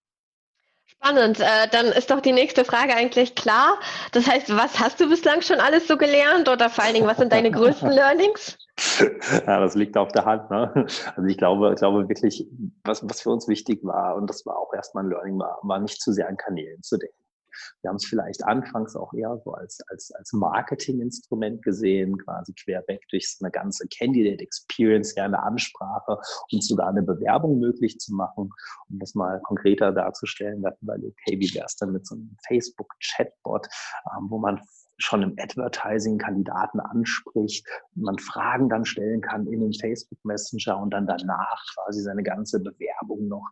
Spannend. 1.04 1.40
Äh, 1.40 1.68
dann 1.72 1.88
ist 1.88 2.12
doch 2.12 2.22
die 2.22 2.32
nächste 2.32 2.64
Frage 2.64 2.96
eigentlich 2.96 3.34
klar. 3.34 3.80
Das 4.12 4.28
heißt, 4.28 4.56
was 4.56 4.80
hast 4.80 5.00
du 5.00 5.10
bislang 5.10 5.42
schon 5.42 5.60
alles 5.60 5.88
so 5.88 5.98
gelernt 5.98 6.48
oder 6.48 6.70
vor 6.70 6.84
allen 6.84 6.94
Dingen, 6.94 7.08
was 7.08 7.18
sind 7.18 7.34
deine 7.34 7.50
größten 7.52 7.90
Learnings? 7.90 8.58
Ja, 9.48 9.60
das 9.60 9.74
liegt 9.76 9.98
auf 9.98 10.12
der 10.12 10.26
Hand. 10.26 10.52
Ne? 10.52 10.72
Also 11.16 11.28
ich 11.28 11.38
glaube, 11.38 11.72
ich 11.72 11.78
glaube 11.78 12.08
wirklich, 12.08 12.48
was, 12.84 13.08
was 13.08 13.22
für 13.22 13.32
uns 13.32 13.48
wichtig 13.48 13.80
war, 13.84 14.16
und 14.16 14.30
das 14.30 14.46
war 14.46 14.58
auch 14.58 14.74
erstmal 14.74 15.04
ein 15.04 15.10
Learning, 15.10 15.40
war, 15.40 15.60
war 15.64 15.80
nicht 15.80 16.02
zu 16.02 16.12
sehr 16.12 16.28
an 16.28 16.38
Kanälen 16.38 16.82
zu 16.84 16.98
denken. 16.98 17.21
Wir 17.82 17.90
haben 17.90 17.98
es 17.98 18.06
vielleicht 18.06 18.44
anfangs 18.44 18.96
auch 18.96 19.14
eher 19.14 19.40
so 19.44 19.54
als, 19.54 19.80
als, 19.90 20.12
als 20.12 20.34
Marketinginstrument 20.34 21.62
gesehen, 21.64 22.18
quasi 22.18 22.54
querweg 22.54 23.02
durch 23.10 23.38
eine 23.42 23.52
ganze 23.52 23.88
Candidate 23.88 24.42
Experience, 24.42 25.16
ja, 25.16 25.26
eine 25.26 25.42
Ansprache 25.42 26.18
und 26.52 26.64
sogar 26.64 26.90
eine 26.90 27.04
Bewerbung 27.04 27.60
möglich 27.60 28.00
zu 28.00 28.14
machen, 28.14 28.50
um 28.90 29.00
das 29.00 29.16
mal 29.16 29.40
konkreter 29.42 29.92
darzustellen. 29.92 30.62
Wir 30.62 30.70
hatten 30.70 30.86
überlegt, 30.86 31.20
hey, 31.26 31.40
wie 31.40 31.54
wäre 31.54 31.66
es 31.66 31.76
denn 31.76 31.92
mit 31.92 32.06
so 32.06 32.16
einem 32.16 32.36
Facebook-Chatbot, 32.48 33.68
ähm, 34.18 34.30
wo 34.30 34.40
man 34.40 34.62
schon 35.02 35.24
im 35.24 35.36
Advertising 35.38 36.18
Kandidaten 36.18 36.80
anspricht, 36.80 37.68
man 37.96 38.18
Fragen 38.20 38.70
dann 38.70 38.86
stellen 38.86 39.22
kann 39.22 39.48
in 39.48 39.62
den 39.62 39.74
Facebook 39.74 40.20
Messenger 40.24 40.80
und 40.80 40.92
dann 40.92 41.08
danach 41.08 41.66
quasi 41.74 42.02
seine 42.02 42.24
ganze 42.24 42.60
Bewerbung 42.60 43.28
noch 43.28 43.50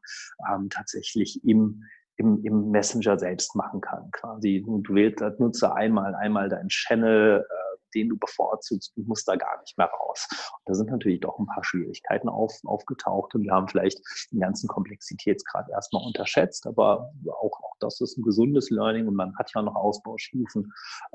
ähm, 0.51 0.69
tatsächlich 0.69 1.43
im 1.43 1.83
im, 2.19 2.43
im 2.43 2.69
Messenger 2.69 3.17
selbst 3.17 3.55
machen 3.55 3.79
kann. 3.79 4.11
Quasi, 4.11 4.63
du 4.65 4.83
wählst 4.93 5.21
als 5.21 5.39
Nutzer 5.39 5.73
einmal, 5.75 6.13
einmal 6.15 6.49
deinen 6.49 6.67
Channel, 6.67 7.45
äh, 7.49 7.77
den 7.95 8.09
du 8.09 8.17
bevorzugst, 8.17 8.91
du 8.95 9.03
musst 9.03 9.27
da 9.27 9.37
gar 9.37 9.59
nicht 9.61 9.77
mehr 9.77 9.87
raus. 9.87 10.27
Und 10.31 10.61
da 10.65 10.73
sind 10.73 10.91
natürlich 10.91 11.21
doch 11.21 11.39
ein 11.39 11.47
paar 11.47 11.63
Schwierigkeiten 11.63 12.27
auf, 12.27 12.53
aufgetaucht 12.65 13.33
und 13.35 13.43
wir 13.43 13.53
haben 13.53 13.69
vielleicht 13.69 14.01
den 14.31 14.41
ganzen 14.41 14.67
Komplexitätsgrad 14.67 15.69
erstmal 15.69 16.05
unterschätzt, 16.05 16.67
aber 16.67 17.09
auch, 17.27 17.63
auch 17.63 17.75
das 17.79 18.01
ist 18.01 18.17
ein 18.17 18.23
gesundes 18.23 18.69
Learning 18.69 19.07
und 19.07 19.15
man 19.15 19.35
hat 19.37 19.51
ja 19.55 19.61
noch 19.61 19.75
Ausbaustufen. 19.75 20.73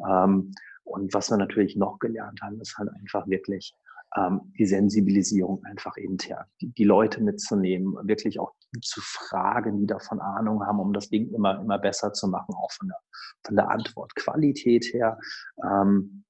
Ähm, 0.08 0.52
und 0.84 1.12
was 1.12 1.30
wir 1.30 1.36
natürlich 1.36 1.76
noch 1.76 1.98
gelernt 1.98 2.40
haben, 2.42 2.60
ist 2.60 2.76
halt 2.78 2.90
einfach 2.94 3.26
wirklich 3.26 3.74
ähm, 4.16 4.52
die 4.58 4.66
Sensibilisierung 4.66 5.64
einfach 5.64 5.96
intern, 5.96 6.44
die, 6.60 6.72
die 6.72 6.84
Leute 6.84 7.22
mitzunehmen, 7.22 7.94
wirklich 8.02 8.38
auch 8.38 8.52
zu 8.82 9.00
fragen, 9.00 9.78
die 9.78 9.86
davon 9.86 10.20
Ahnung 10.20 10.64
haben, 10.64 10.80
um 10.80 10.92
das 10.92 11.08
Ding 11.08 11.32
immer, 11.32 11.60
immer 11.60 11.78
besser 11.78 12.12
zu 12.12 12.28
machen, 12.28 12.54
auch 12.54 12.72
von 12.72 12.88
der, 12.88 12.98
von 13.44 13.56
der 13.56 13.70
Antwortqualität 13.70 14.92
her. 14.92 15.18
Ähm, 15.62 16.24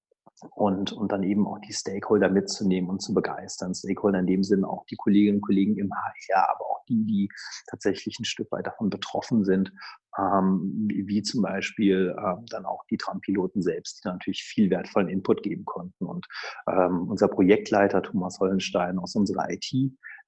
und, 0.55 0.93
und 0.93 1.13
dann 1.13 1.23
eben 1.23 1.47
auch 1.47 1.59
die 1.61 1.73
Stakeholder 1.73 2.29
mitzunehmen 2.29 2.91
und 2.91 3.01
zu 3.01 3.15
begeistern. 3.15 3.75
Stakeholder 3.75 4.19
in 4.19 4.27
dem 4.27 4.43
Sinne 4.43 4.69
auch 4.69 4.85
die 4.87 4.97
Kolleginnen 4.97 5.37
und 5.37 5.43
Kollegen 5.43 5.77
im 5.77 5.91
HR, 5.93 6.51
aber 6.51 6.65
auch 6.67 6.85
die, 6.89 7.05
die 7.05 7.29
tatsächlich 7.69 8.19
ein 8.19 8.25
Stück 8.25 8.51
weit 8.53 8.67
davon 8.67 8.91
betroffen 8.91 9.45
sind, 9.45 9.73
ähm, 10.19 10.87
wie, 10.89 11.07
wie, 11.07 11.23
zum 11.23 11.43
Beispiel 11.43 12.15
äh, 12.17 12.35
dann 12.51 12.67
auch 12.67 12.85
die 12.91 12.97
Trampiloten 12.97 13.63
selbst, 13.63 14.05
die 14.05 14.09
natürlich 14.09 14.43
viel 14.43 14.71
wertvollen 14.71 15.09
Input 15.09 15.43
geben 15.43 15.65
konnten. 15.65 16.07
Und 16.07 16.27
ähm, 16.69 17.09
unser 17.09 17.29
Projektleiter 17.29 18.03
Thomas 18.03 18.39
Hollenstein 18.41 18.99
aus 18.99 19.15
unserer 19.15 19.51
IT, 19.51 19.73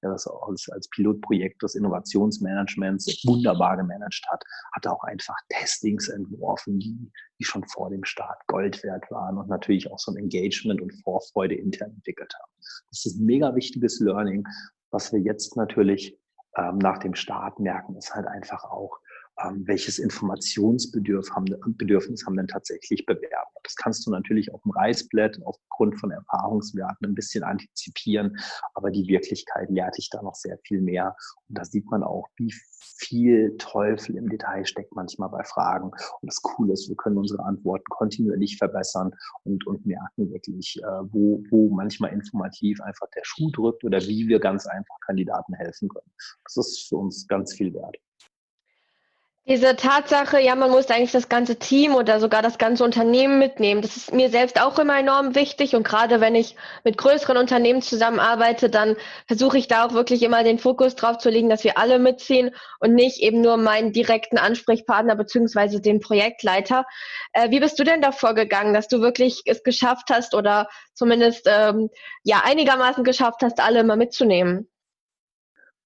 der 0.01 0.11
das 0.11 0.27
als, 0.27 0.69
als 0.69 0.89
Pilotprojekt 0.89 1.61
des 1.63 1.75
Innovationsmanagements 1.75 3.23
wunderbar 3.25 3.77
gemanagt 3.77 4.25
hat, 4.29 4.43
hat 4.73 4.87
auch 4.87 5.03
einfach 5.03 5.35
Testings 5.49 6.09
entworfen, 6.09 6.79
die, 6.79 7.11
die 7.39 7.43
schon 7.43 7.63
vor 7.65 7.89
dem 7.89 8.03
Start 8.03 8.45
Gold 8.47 8.83
wert 8.83 9.09
waren 9.11 9.37
und 9.37 9.49
natürlich 9.49 9.91
auch 9.91 9.99
so 9.99 10.11
ein 10.11 10.17
Engagement 10.17 10.81
und 10.81 10.93
Vorfreude 11.03 11.55
intern 11.55 11.91
entwickelt 11.91 12.33
haben. 12.41 12.51
Das 12.89 13.05
ist 13.05 13.19
ein 13.19 13.25
mega 13.25 13.55
wichtiges 13.55 13.99
Learning, 13.99 14.45
was 14.91 15.11
wir 15.11 15.19
jetzt 15.19 15.57
natürlich 15.57 16.17
ähm, 16.57 16.77
nach 16.77 16.97
dem 16.97 17.15
Start 17.15 17.59
merken, 17.59 17.95
ist 17.95 18.13
halt 18.13 18.27
einfach 18.27 18.63
auch, 18.63 18.99
welches 19.65 19.99
Informationsbedürfnis 19.99 22.25
haben, 22.25 22.37
denn 22.37 22.47
tatsächlich 22.47 23.05
Bewerber. 23.05 23.51
Das 23.63 23.75
kannst 23.75 24.05
du 24.05 24.11
natürlich 24.11 24.53
auf 24.53 24.61
dem 24.63 24.71
Reißblatt 24.71 25.39
aufgrund 25.43 25.99
von 25.99 26.11
Erfahrungswerten 26.11 27.07
ein 27.07 27.15
bisschen 27.15 27.43
antizipieren, 27.43 28.37
aber 28.73 28.91
die 28.91 29.07
Wirklichkeit 29.07 29.69
lehrt 29.69 29.97
dich 29.97 30.09
da 30.09 30.21
noch 30.21 30.35
sehr 30.35 30.57
viel 30.65 30.81
mehr. 30.81 31.15
Und 31.49 31.57
da 31.57 31.65
sieht 31.65 31.89
man 31.91 32.03
auch, 32.03 32.27
wie 32.37 32.53
viel 32.97 33.55
Teufel 33.57 34.15
im 34.15 34.29
Detail 34.29 34.65
steckt 34.65 34.95
manchmal 34.95 35.29
bei 35.29 35.43
Fragen. 35.43 35.91
Und 35.91 36.23
das 36.23 36.41
Coole 36.41 36.73
ist, 36.73 36.89
wir 36.89 36.95
können 36.95 37.17
unsere 37.17 37.43
Antworten 37.43 37.85
kontinuierlich 37.89 38.57
verbessern 38.57 39.11
und, 39.43 39.65
und 39.67 39.85
merken 39.85 40.31
wirklich, 40.31 40.79
äh, 40.81 41.03
wo, 41.11 41.43
wo 41.49 41.69
manchmal 41.69 42.11
informativ 42.11 42.81
einfach 42.81 43.07
der 43.15 43.21
Schuh 43.23 43.51
drückt 43.51 43.83
oder 43.83 44.01
wie 44.01 44.27
wir 44.27 44.39
ganz 44.39 44.65
einfach 44.65 44.95
Kandidaten 45.05 45.53
helfen 45.53 45.89
können. 45.89 46.11
Das 46.43 46.57
ist 46.57 46.87
für 46.87 46.97
uns 46.97 47.27
ganz 47.27 47.53
viel 47.53 47.73
wert. 47.73 47.97
Diese 49.49 49.77
Tatsache, 49.77 50.41
ja, 50.41 50.55
man 50.55 50.71
muss 50.71 50.89
eigentlich 50.89 51.13
das 51.13 51.29
ganze 51.29 51.55
Team 51.55 51.95
oder 51.95 52.19
sogar 52.19 52.41
das 52.41 52.57
ganze 52.57 52.83
Unternehmen 52.83 53.39
mitnehmen. 53.39 53.81
Das 53.81 53.95
ist 53.95 54.13
mir 54.13 54.29
selbst 54.29 54.59
auch 54.61 54.77
immer 54.77 54.99
enorm 54.99 55.35
wichtig. 55.35 55.73
Und 55.73 55.87
gerade 55.87 56.19
wenn 56.19 56.35
ich 56.35 56.57
mit 56.83 56.97
größeren 56.97 57.37
Unternehmen 57.37 57.81
zusammenarbeite, 57.81 58.69
dann 58.69 58.97
versuche 59.25 59.57
ich 59.57 59.69
da 59.69 59.85
auch 59.85 59.93
wirklich 59.93 60.21
immer 60.23 60.43
den 60.43 60.59
Fokus 60.59 60.95
drauf 60.95 61.19
zu 61.19 61.29
legen, 61.29 61.47
dass 61.47 61.63
wir 61.63 61.77
alle 61.77 61.97
mitziehen 61.97 62.53
und 62.81 62.93
nicht 62.93 63.21
eben 63.21 63.39
nur 63.39 63.55
meinen 63.55 63.93
direkten 63.93 64.37
Ansprechpartner 64.37 65.15
beziehungsweise 65.15 65.79
den 65.79 66.01
Projektleiter. 66.01 66.85
Äh, 67.31 67.49
wie 67.49 67.61
bist 67.61 67.79
du 67.79 67.85
denn 67.85 68.01
davor 68.01 68.33
gegangen, 68.33 68.73
dass 68.73 68.89
du 68.89 68.99
wirklich 68.99 69.43
es 69.45 69.63
geschafft 69.63 70.09
hast 70.11 70.35
oder 70.35 70.67
zumindest 70.93 71.47
ähm, 71.49 71.89
ja 72.25 72.41
einigermaßen 72.43 73.05
geschafft 73.05 73.43
hast, 73.43 73.61
alle 73.61 73.79
immer 73.79 73.95
mitzunehmen? 73.95 74.67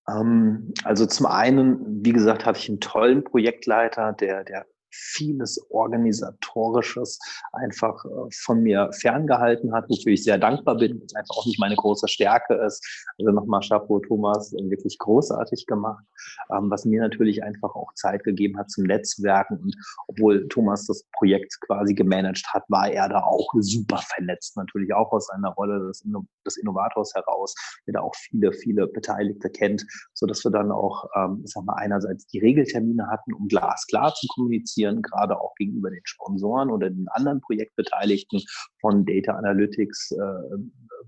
Ähm, 0.07 0.73
also 0.83 1.05
zum 1.05 1.25
einen, 1.25 2.03
wie 2.03 2.13
gesagt, 2.13 2.45
hatte 2.45 2.59
ich 2.59 2.69
einen 2.69 2.79
tollen 2.79 3.23
Projektleiter, 3.23 4.13
der, 4.13 4.43
der 4.43 4.65
vieles 4.91 5.59
Organisatorisches 5.69 7.19
einfach 7.53 8.03
äh, 8.05 8.09
von 8.31 8.61
mir 8.61 8.89
ferngehalten 8.93 9.73
hat, 9.73 9.89
wofür 9.89 10.13
ich 10.13 10.23
sehr 10.23 10.37
dankbar 10.37 10.77
bin, 10.77 11.01
es 11.05 11.15
einfach 11.15 11.37
auch 11.37 11.45
nicht 11.45 11.59
meine 11.59 11.75
große 11.75 12.07
Stärke 12.07 12.55
ist. 12.55 12.85
Also 13.17 13.31
nochmal 13.31 13.61
Chapeau, 13.61 13.99
Thomas, 13.99 14.53
äh, 14.53 14.69
wirklich 14.69 14.97
großartig 14.97 15.65
gemacht, 15.65 16.03
ähm, 16.51 16.69
was 16.69 16.85
mir 16.85 17.01
natürlich 17.01 17.43
einfach 17.43 17.73
auch 17.75 17.93
Zeit 17.95 18.23
gegeben 18.23 18.57
hat 18.57 18.69
zum 18.69 18.85
Netzwerken. 18.85 19.57
Und 19.57 19.75
obwohl 20.07 20.47
Thomas 20.47 20.85
das 20.87 21.05
Projekt 21.13 21.59
quasi 21.61 21.93
gemanagt 21.93 22.45
hat, 22.53 22.63
war 22.69 22.89
er 22.89 23.09
da 23.09 23.21
auch 23.21 23.51
super 23.59 23.97
vernetzt, 23.97 24.57
natürlich 24.57 24.93
auch 24.93 25.11
aus 25.11 25.27
seiner 25.27 25.49
Rolle 25.49 25.87
des, 25.87 26.05
des 26.45 26.57
Innovators 26.57 27.13
heraus, 27.15 27.55
der 27.87 27.93
da 27.93 28.01
auch 28.01 28.15
viele, 28.15 28.53
viele 28.53 28.87
Beteiligte 28.87 29.49
kennt, 29.49 29.85
so 30.13 30.25
dass 30.25 30.43
wir 30.43 30.51
dann 30.51 30.71
auch, 30.71 31.05
ähm, 31.15 31.41
ich 31.45 31.51
sag 31.51 31.63
mal, 31.63 31.75
einerseits 31.75 32.27
die 32.27 32.39
Regeltermine 32.39 33.07
hatten, 33.07 33.33
um 33.33 33.47
glasklar 33.47 34.13
zu 34.13 34.27
kommunizieren, 34.27 34.80
kommunizieren, 34.81 35.01
gerade 35.01 35.39
auch 35.39 35.55
gegenüber 35.55 35.89
den 35.89 36.01
Sponsoren 36.03 36.69
oder 36.69 36.89
den 36.89 37.07
anderen 37.09 37.41
Projektbeteiligten 37.41 38.41
von 38.79 39.05
Data 39.05 39.33
Analytics 39.33 40.11
äh, 40.11 40.57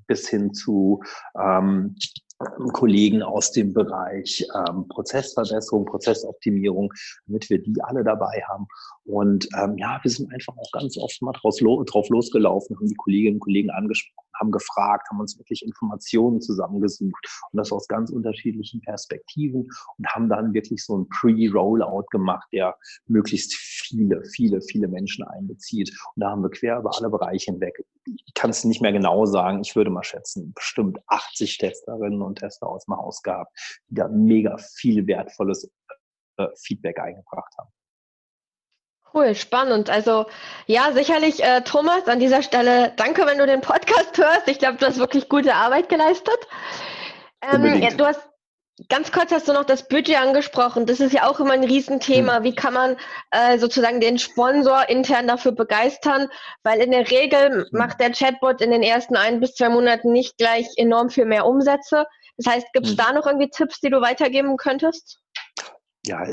bis 0.08 0.27
hin 0.27 0.53
zu 0.53 1.01
ähm, 1.39 1.96
Kollegen 2.74 3.22
aus 3.22 3.52
dem 3.52 3.74
Bereich 3.74 4.46
ähm, 4.56 4.88
Prozessverbesserung, 4.88 5.86
Prozessoptimierung, 5.86 6.92
damit 7.28 7.50
wir 7.50 7.62
die 7.62 7.82
alle 7.82 8.04
dabei 8.04 8.44
haben. 8.48 8.68
Und 9.06 9.48
ähm, 9.58 9.78
ja, 9.78 10.00
wir 10.02 10.12
sind 10.12 10.32
einfach 10.34 10.56
auch 10.58 10.72
ganz 10.72 10.98
oft 10.98 11.22
mal 11.22 11.34
draus, 11.34 11.58
drauf 11.58 12.10
losgelaufen, 12.10 12.78
haben 12.78 12.88
die 12.88 12.96
Kolleginnen 12.96 13.36
und 13.36 13.42
Kollegen 13.42 13.70
angesprochen 13.70 14.24
haben 14.40 14.52
gefragt, 14.52 15.08
haben 15.10 15.20
uns 15.20 15.38
wirklich 15.38 15.64
Informationen 15.66 16.42
zusammengesucht 16.42 17.28
und 17.52 17.58
das 17.58 17.72
aus 17.72 17.88
ganz 17.88 18.10
unterschiedlichen 18.10 18.82
Perspektiven 18.82 19.70
und 19.98 20.08
haben 20.08 20.30
dann 20.30 20.54
wirklich 20.54 20.84
so 20.84 20.98
ein 20.98 21.08
Pre-Rollout 21.10 22.06
gemacht, 22.12 22.48
der 22.52 22.76
möglichst 23.08 23.54
viele, 23.84 24.24
viele, 24.24 24.62
viele 24.62 24.88
Menschen 24.88 25.25
einbezieht. 25.25 25.90
Und 26.16 26.22
da 26.22 26.32
haben 26.32 26.42
wir 26.42 26.50
quer 26.50 26.80
über 26.80 26.92
alle 26.98 27.10
Bereiche 27.10 27.52
hinweg, 27.52 27.84
ich 28.06 28.34
kann 28.34 28.50
es 28.50 28.63
nicht 28.63 28.82
mehr 28.82 28.92
genau 28.92 29.25
sagen, 29.25 29.62
ich 29.62 29.75
würde 29.75 29.90
mal 29.90 30.04
schätzen, 30.04 30.54
bestimmt 30.54 31.00
80 31.08 31.58
Testerinnen 31.58 32.22
und 32.22 32.40
Tester 32.40 32.68
aus 32.68 32.86
dem 32.86 32.98
Haus 32.98 33.22
gehabt, 33.22 33.58
die 33.88 33.96
da 33.96 34.08
mega 34.08 34.58
viel 34.58 35.08
wertvolles 35.08 35.70
äh, 36.38 36.48
Feedback 36.58 37.00
eingebracht 37.00 37.54
haben. 37.58 37.70
Cool, 39.13 39.36
spannend. 39.36 39.92
Also 39.92 40.25
ja, 40.66 40.92
sicherlich, 40.92 41.44
äh, 41.44 41.62
Thomas, 41.62 42.08
an 42.08 42.20
dieser 42.20 42.42
Stelle 42.42 42.94
danke, 42.98 43.28
wenn 43.28 43.38
du 43.38 43.46
den 43.46 43.62
Podcast 43.62 44.18
hörst. 44.18 44.48
Ich 44.48 44.58
glaube, 44.58 44.78
du 44.78 44.88
hast 44.88 44.98
wirklich 44.98 45.30
gute 45.30 45.54
Arbeit 45.54 45.88
geleistet. 45.88 46.48
Ähm, 47.42 47.82
ja, 47.82 47.92
du 47.92 48.06
hast 48.06 48.28
ganz 48.89 49.12
kurz 49.12 49.32
hast 49.32 49.48
du 49.48 49.53
noch 49.53 49.65
das 49.65 49.88
Budget 49.88 50.18
angesprochen. 50.20 50.86
Das 50.86 51.00
ist 51.00 51.13
ja 51.13 51.27
auch 51.27 51.39
immer 51.39 51.53
ein 51.53 51.63
Riesenthema. 51.63 52.38
Hm. 52.38 52.44
Wie 52.44 52.56
kann 52.56 52.74
man 52.74 52.98
äh, 53.32 53.58
sozusagen 53.58 54.00
den 54.00 54.18
Sponsor 54.18 54.89
intern 54.89 55.27
dafür 55.27 55.51
begeistern? 55.51 56.27
Weil 56.63 56.82
in 56.82 56.92
der 56.92 57.10
Regel 57.10 57.65
hm. 57.65 57.68
macht 57.72 58.00
der 58.00 58.12
Chatbot 58.12 58.62
in 58.62 58.72
den 58.72 58.84
ersten 58.84 59.15
ein 59.15 59.39
bis 59.39 59.56
zwei 59.56 59.70
Monaten 59.70 60.12
nicht 60.12 60.38
gleich 60.38 60.68
enorm 60.77 61.10
viel 61.10 61.25
mehr 61.25 61.46
Umsätze. 61.46 62.06
Das 62.38 62.51
heißt, 62.51 62.74
gibt 62.74 62.88
es 62.88 62.94
hm. 62.94 62.98
da 62.98 63.13
noch 63.13 63.27
irgendwie 63.27 63.50
Tipps, 63.50 63.80
die 63.80 63.89
du 63.89 64.01
weitergeben 64.01 64.58
könntest? 64.58 65.20
Ja, 66.06 66.26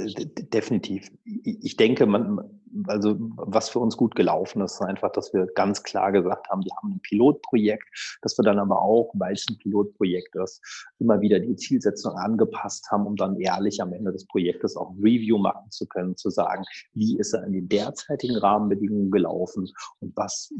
definitiv. 0.52 1.10
Ich 1.24 1.76
denke, 1.76 2.04
man, 2.04 2.40
also 2.86 3.16
was 3.36 3.68
für 3.68 3.78
uns 3.78 3.96
gut 3.96 4.16
gelaufen 4.16 4.62
ist, 4.62 4.74
ist 4.74 4.82
einfach, 4.82 5.12
dass 5.12 5.32
wir 5.32 5.46
ganz 5.54 5.84
klar 5.84 6.10
gesagt 6.10 6.48
haben, 6.50 6.64
wir 6.64 6.74
haben 6.76 6.94
ein 6.94 7.00
Pilotprojekt, 7.00 7.84
dass 8.22 8.36
wir 8.36 8.42
dann 8.42 8.58
aber 8.58 8.82
auch, 8.82 9.12
weil 9.14 9.34
es 9.34 9.46
ein 9.48 9.58
Pilotprojekt 9.58 10.34
ist, 10.36 10.60
immer 10.98 11.20
wieder 11.20 11.38
die 11.38 11.54
Zielsetzung 11.54 12.14
angepasst 12.14 12.90
haben, 12.90 13.06
um 13.06 13.14
dann 13.14 13.38
ehrlich 13.38 13.80
am 13.80 13.92
Ende 13.92 14.10
des 14.10 14.26
Projektes 14.26 14.76
auch 14.76 14.90
ein 14.90 14.98
Review 14.98 15.38
machen 15.38 15.70
zu 15.70 15.86
können, 15.86 16.16
zu 16.16 16.30
sagen, 16.30 16.64
wie 16.94 17.16
ist 17.16 17.32
er 17.32 17.44
in 17.44 17.52
den 17.52 17.68
derzeitigen 17.68 18.36
Rahmenbedingungen 18.38 19.12
gelaufen 19.12 19.68
und 20.00 20.16
was 20.16 20.52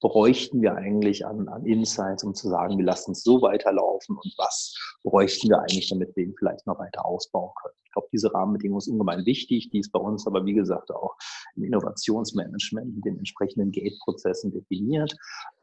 bräuchten 0.00 0.62
wir 0.62 0.74
eigentlich 0.74 1.26
an, 1.26 1.48
an 1.48 1.64
Insights, 1.64 2.24
um 2.24 2.34
zu 2.34 2.48
sagen, 2.48 2.78
wir 2.78 2.84
lassen 2.84 3.12
es 3.12 3.22
so 3.22 3.42
weiterlaufen 3.42 4.16
und 4.16 4.34
was 4.38 4.74
bräuchten 5.02 5.48
wir 5.48 5.60
eigentlich, 5.60 5.88
damit 5.88 6.14
wir 6.16 6.24
ihn 6.24 6.34
vielleicht 6.38 6.66
noch 6.66 6.78
weiter 6.78 7.04
ausbauen 7.04 7.52
können. 7.60 7.74
Ich 7.84 7.92
glaube, 7.92 8.08
diese 8.12 8.32
Rahmenbedingung 8.32 8.78
ist 8.78 8.88
ungemein 8.88 9.26
wichtig, 9.26 9.70
die 9.70 9.80
ist 9.80 9.92
bei 9.92 10.00
uns 10.00 10.26
aber, 10.26 10.44
wie 10.44 10.54
gesagt, 10.54 10.90
auch 10.90 11.14
im 11.56 11.64
Innovationsmanagement 11.64 12.94
mit 12.94 13.04
den 13.04 13.18
entsprechenden 13.18 13.70
Gate-Prozessen 13.70 14.52
definiert. 14.52 15.14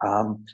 Ähm, 0.03 0.45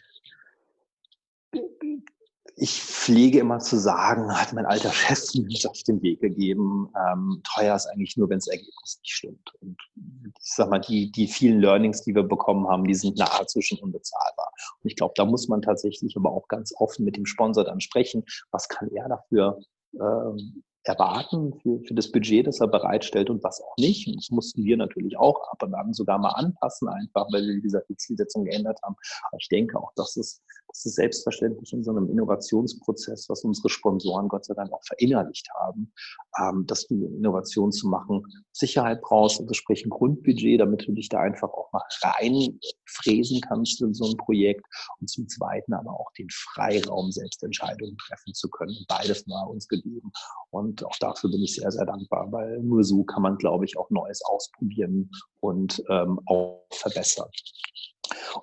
ich 2.58 2.82
pflege 2.82 3.40
immer 3.40 3.60
zu 3.60 3.78
sagen, 3.78 4.34
hat 4.34 4.54
mein 4.54 4.66
alter 4.66 4.92
Chef 4.92 5.34
mir 5.36 5.70
auf 5.70 5.84
den 5.84 6.02
Weg 6.02 6.22
gegeben, 6.22 6.90
ähm, 6.96 7.42
teuer 7.54 7.76
ist 7.76 7.88
eigentlich 7.88 8.16
nur, 8.16 8.30
wenn 8.30 8.38
das 8.38 8.48
Ergebnis 8.48 9.00
nicht 9.02 9.14
stimmt. 9.14 9.54
Und 9.62 9.78
ich 9.96 10.54
sag 10.54 10.70
mal, 10.70 10.80
die, 10.80 11.12
die 11.12 11.28
vielen 11.28 11.60
Learnings, 11.60 12.04
die 12.04 12.16
wir 12.16 12.24
bekommen 12.24 12.68
haben, 12.68 12.86
die 12.86 12.96
sind 12.96 13.18
nahezu 13.18 13.62
schon 13.62 13.80
unbezahlbar. 13.80 14.52
Und 14.82 14.90
ich 14.90 14.96
glaube, 14.96 15.14
da 15.18 15.26
muss 15.26 15.50
man 15.50 15.62
tatsächlich 15.62 16.16
aber 16.16 16.32
auch 16.32 16.48
ganz 16.48 16.74
offen 16.78 17.04
mit 17.04 17.18
dem 17.18 17.26
Sponsor 17.26 17.66
dann 17.66 17.82
sprechen. 17.82 18.24
Was 18.52 18.70
kann 18.70 18.90
er 18.92 19.10
dafür 19.10 19.60
ähm, 20.00 20.64
erwarten 20.86 21.60
für, 21.62 21.82
für 21.82 21.94
das 21.94 22.12
Budget, 22.12 22.48
das 22.48 22.62
er 22.62 22.68
bereitstellt 22.68 23.30
und 23.30 23.44
was 23.44 23.62
auch 23.62 23.76
nicht. 23.78 24.08
Und 24.08 24.18
das 24.18 24.30
mussten 24.30 24.64
wir 24.64 24.78
natürlich 24.78 25.18
auch 25.18 25.52
ab 25.52 25.64
und 25.64 25.74
an 25.74 25.94
sogar 25.94 26.20
mal 26.20 26.30
anpassen, 26.30 26.88
einfach 26.88 27.28
weil 27.32 27.42
wir, 27.42 27.56
wie 27.56 27.62
gesagt, 27.62 27.90
die 27.90 27.98
Zielsetzung 27.98 28.46
geändert 28.46 28.80
haben. 28.84 28.96
Aber 29.24 29.38
ich 29.40 29.50
denke 29.50 29.80
auch, 29.80 29.92
dass 29.96 30.16
es 30.16 30.42
das 30.76 30.86
ist 30.86 30.96
selbstverständlich 30.96 31.72
in 31.72 31.84
so 31.84 31.92
einem 31.92 32.10
Innovationsprozess, 32.10 33.30
was 33.30 33.46
unsere 33.46 33.70
Sponsoren 33.70 34.28
Gott 34.28 34.44
sei 34.44 34.54
Dank 34.56 34.74
auch 34.74 34.84
verinnerlicht 34.84 35.48
haben, 35.62 35.94
ähm, 36.38 36.66
dass 36.68 36.86
du 36.88 37.06
Innovation 37.18 37.72
zu 37.72 37.88
machen 37.88 38.24
Sicherheit 38.52 39.02
brauchst, 39.02 39.40
also 39.40 39.54
sprich 39.54 39.86
ein 39.86 39.90
Grundbudget, 39.90 40.60
damit 40.60 40.86
du 40.86 40.92
dich 40.92 41.08
da 41.08 41.20
einfach 41.20 41.50
auch 41.50 41.72
mal 41.72 41.82
reinfräsen 42.02 43.40
kannst 43.40 43.82
in 43.82 43.94
so 43.94 44.10
ein 44.10 44.18
Projekt 44.18 44.66
und 45.00 45.10
zum 45.10 45.30
Zweiten 45.30 45.74
aber 45.74 45.92
auch 45.92 46.12
den 46.18 46.28
Freiraum, 46.30 47.12
selbst 47.12 47.42
Entscheidungen 47.44 47.96
treffen 47.98 48.34
zu 48.34 48.50
können. 48.50 48.76
Beides 48.90 49.26
war 49.30 49.50
uns 49.50 49.70
gegeben 49.70 50.12
und 50.50 50.86
auch 50.86 50.98
dafür 51.00 51.30
bin 51.32 51.42
ich 51.42 51.56
sehr, 51.56 51.72
sehr 51.72 51.86
dankbar, 51.86 52.32
weil 52.32 52.60
nur 52.62 52.84
so 52.84 53.04
kann 53.06 53.22
man, 53.22 53.38
glaube 53.38 53.64
ich, 53.64 53.78
auch 53.78 53.90
Neues 53.90 54.22
ausprobieren 54.26 55.10
und 55.40 55.82
ähm, 55.90 56.20
auch 56.26 56.66
verbessern. 56.72 57.30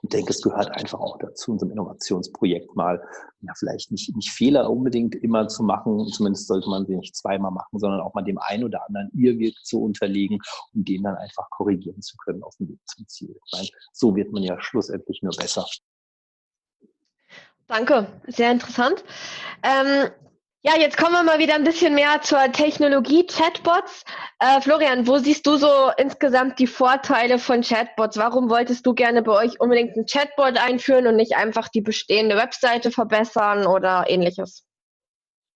Und 0.00 0.12
denke, 0.12 0.30
es 0.30 0.42
gehört 0.42 0.70
einfach 0.70 1.00
auch 1.00 1.18
dazu, 1.18 1.52
unserem 1.52 1.72
Innovationsprojekt 1.72 2.74
mal, 2.76 3.02
ja, 3.40 3.52
vielleicht 3.56 3.90
nicht, 3.90 4.14
nicht 4.14 4.30
Fehler 4.30 4.70
unbedingt 4.70 5.14
immer 5.16 5.48
zu 5.48 5.62
machen. 5.62 6.06
Zumindest 6.08 6.46
sollte 6.46 6.68
man 6.68 6.86
sie 6.86 6.96
nicht 6.96 7.16
zweimal 7.16 7.50
machen, 7.50 7.78
sondern 7.78 8.00
auch 8.00 8.14
mal 8.14 8.22
dem 8.22 8.38
einen 8.38 8.64
oder 8.64 8.86
anderen 8.86 9.10
Irrweg 9.14 9.56
zu 9.64 9.82
unterlegen, 9.82 10.38
um 10.74 10.84
den 10.84 11.02
dann 11.02 11.16
einfach 11.16 11.48
korrigieren 11.50 12.00
zu 12.00 12.16
können 12.16 12.42
auf 12.42 12.56
dem 12.56 12.68
Weg 12.68 12.80
zum 12.86 13.06
Ziel. 13.08 13.38
Meine, 13.52 13.68
so 13.92 14.14
wird 14.14 14.32
man 14.32 14.42
ja 14.42 14.60
schlussendlich 14.60 15.22
nur 15.22 15.34
besser. 15.36 15.66
Danke, 17.66 18.06
sehr 18.26 18.52
interessant. 18.52 19.04
Ähm, 19.62 20.10
ja, 20.64 20.76
jetzt 20.78 20.96
kommen 20.96 21.14
wir 21.14 21.24
mal 21.24 21.40
wieder 21.40 21.54
ein 21.54 21.64
bisschen 21.64 21.94
mehr 21.94 22.22
zur 22.22 22.52
Technologie 22.52 23.26
Chatbots. 23.26 24.04
Äh, 24.38 24.60
Florian, 24.60 25.08
wo 25.08 25.18
siehst 25.18 25.44
du 25.44 25.56
so 25.56 25.90
insgesamt 25.96 26.60
die 26.60 26.68
Vorteile 26.68 27.40
von 27.40 27.62
Chatbots? 27.62 28.16
Warum 28.16 28.48
wolltest 28.48 28.86
du 28.86 28.94
gerne 28.94 29.22
bei 29.22 29.32
euch 29.32 29.58
unbedingt 29.60 29.96
ein 29.96 30.06
Chatbot 30.06 30.56
einführen 30.56 31.08
und 31.08 31.16
nicht 31.16 31.34
einfach 31.34 31.68
die 31.68 31.80
bestehende 31.80 32.36
Webseite 32.36 32.92
verbessern 32.92 33.66
oder 33.66 34.04
ähnliches? 34.06 34.64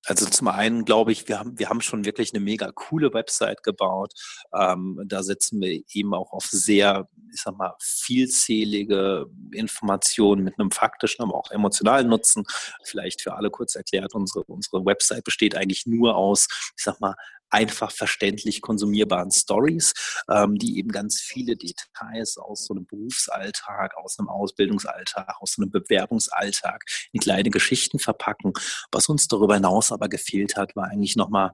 Also 0.06 0.26
zum 0.26 0.46
einen 0.48 0.84
glaube 0.84 1.10
ich, 1.10 1.28
wir 1.28 1.40
haben, 1.40 1.58
wir 1.58 1.68
haben 1.68 1.80
schon 1.80 2.04
wirklich 2.04 2.32
eine 2.32 2.42
mega 2.42 2.70
coole 2.72 3.12
Website 3.12 3.64
gebaut. 3.64 4.12
Ähm, 4.54 5.02
da 5.04 5.22
setzen 5.22 5.60
wir 5.60 5.82
eben 5.92 6.14
auch 6.14 6.32
auf 6.32 6.44
sehr, 6.44 7.08
ich 7.32 7.42
sag 7.42 7.56
mal, 7.56 7.74
vielzählige 7.80 9.26
Informationen 9.50 10.44
mit 10.44 10.58
einem 10.58 10.70
faktischen, 10.70 11.24
aber 11.24 11.34
auch 11.34 11.50
emotionalen 11.50 12.08
Nutzen. 12.08 12.44
Vielleicht 12.84 13.20
für 13.20 13.34
alle 13.34 13.50
kurz 13.50 13.74
erklärt, 13.74 14.14
unsere, 14.14 14.44
unsere 14.44 14.84
Website 14.84 15.24
besteht 15.24 15.56
eigentlich 15.56 15.86
nur 15.86 16.14
aus, 16.14 16.46
ich 16.76 16.84
sag 16.84 17.00
mal, 17.00 17.16
einfach 17.50 17.90
verständlich 17.92 18.60
konsumierbaren 18.60 19.30
Stories, 19.30 19.94
ähm, 20.30 20.56
die 20.56 20.78
eben 20.78 20.90
ganz 20.90 21.20
viele 21.20 21.56
Details 21.56 22.36
aus 22.38 22.64
so 22.66 22.74
einem 22.74 22.86
Berufsalltag, 22.86 23.96
aus 23.96 24.18
einem 24.18 24.28
Ausbildungsalltag, 24.28 25.36
aus 25.40 25.56
einem 25.58 25.70
Bewerbungsalltag 25.70 26.84
in 27.12 27.20
kleine 27.20 27.50
Geschichten 27.50 27.98
verpacken. 27.98 28.52
Was 28.90 29.08
uns 29.08 29.28
darüber 29.28 29.54
hinaus 29.54 29.92
aber 29.92 30.08
gefehlt 30.08 30.56
hat, 30.56 30.76
war 30.76 30.88
eigentlich 30.88 31.16
nochmal 31.16 31.52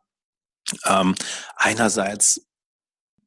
ähm, 0.86 1.14
einerseits 1.56 2.46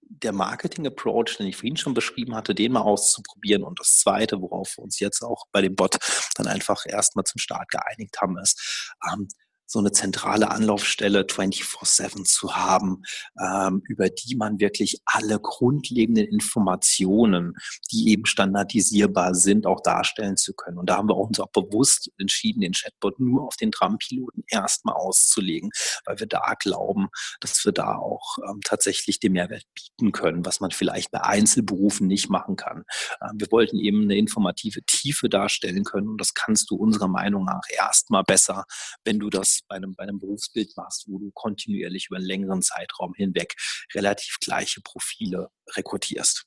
der 0.07 0.31
Marketing-Approach, 0.31 1.38
den 1.38 1.48
ich 1.48 1.55
vorhin 1.55 1.77
schon 1.77 1.93
beschrieben 1.93 2.36
hatte, 2.36 2.55
den 2.55 2.72
mal 2.72 2.81
auszuprobieren. 2.81 3.63
Und 3.63 3.79
das 3.79 3.98
Zweite, 3.98 4.41
worauf 4.41 4.77
wir 4.77 4.84
uns 4.84 5.00
jetzt 5.00 5.22
auch 5.22 5.45
bei 5.51 5.62
dem 5.62 5.75
Bot 5.75 5.98
dann 6.36 6.48
einfach 6.48 6.86
erstmal 6.86 7.25
zum 7.25 7.39
Start 7.39 7.69
geeinigt 7.69 8.22
haben, 8.22 8.38
ist, 8.38 8.93
ähm, 9.12 9.27
so 9.67 9.79
eine 9.79 9.91
zentrale 9.91 10.51
Anlaufstelle 10.51 11.22
24-7 11.22 12.24
zu 12.24 12.55
haben, 12.55 13.03
ähm, 13.41 13.81
über 13.88 14.10
die 14.10 14.36
man 14.36 14.60
wirklich 14.60 15.01
alle 15.05 15.39
grundlegenden 15.39 16.25
Informationen, 16.25 17.55
die 17.91 18.10
eben 18.10 18.25
standardisierbar 18.25 19.34
sind, 19.34 19.65
auch 19.65 19.81
darstellen 19.81 20.38
zu 20.38 20.53
können. 20.53 20.77
Und 20.77 20.89
da 20.89 20.98
haben 20.98 21.10
wir 21.10 21.17
uns 21.17 21.39
auch 21.39 21.50
bewusst 21.50 22.12
entschieden, 22.17 22.62
den 22.62 22.74
Chatbot 22.74 23.19
nur 23.19 23.48
auf 23.48 23.55
den 23.55 23.72
Trampiloten 23.72 24.43
erstmal 24.48 24.95
auszulegen, 24.95 25.72
weil 26.05 26.19
wir 26.19 26.27
da 26.27 26.53
glauben, 26.60 27.07
dass 27.39 27.65
wir 27.65 27.72
da 27.72 27.95
auch 27.95 28.38
ähm, 28.48 28.62
tatsächlich 28.63 29.19
den 29.19 29.34
Mehrwert 29.34 29.65
bieten 29.74 30.12
können, 30.12 30.45
was 30.45 30.60
man 30.60 30.72
vielleicht 30.72 31.12
bei 31.12 31.22
Einzelberufen 31.22 32.07
nicht 32.07 32.29
machen 32.29 32.55
kann. 32.55 32.84
Ähm, 33.22 33.39
wir 33.39 33.51
wollten 33.51 33.77
eben 33.77 34.03
eine 34.03 34.17
informative 34.17 34.84
Tiefe 34.84 35.29
darstellen 35.29 35.84
können 35.84 36.10
und 36.10 36.22
das 36.22 36.34
kannst 36.34 36.69
du 36.69 36.75
unserer 36.75 37.07
Meinung 37.07 37.45
nach 37.45 37.63
erstmal 37.69 38.24
besser, 38.24 38.65
wenn 39.03 39.19
du 39.19 39.29
das 39.29 39.54
bei 39.67 39.75
einem, 39.75 39.95
bei 39.95 40.03
einem 40.03 40.19
Berufsbild 40.19 40.75
machst, 40.77 41.05
wo 41.07 41.19
du 41.19 41.31
kontinuierlich 41.31 42.07
über 42.09 42.17
einen 42.17 42.25
längeren 42.25 42.62
Zeitraum 42.62 43.13
hinweg 43.13 43.55
relativ 43.93 44.38
gleiche 44.39 44.81
Profile 44.81 45.50
rekrutierst. 45.75 46.45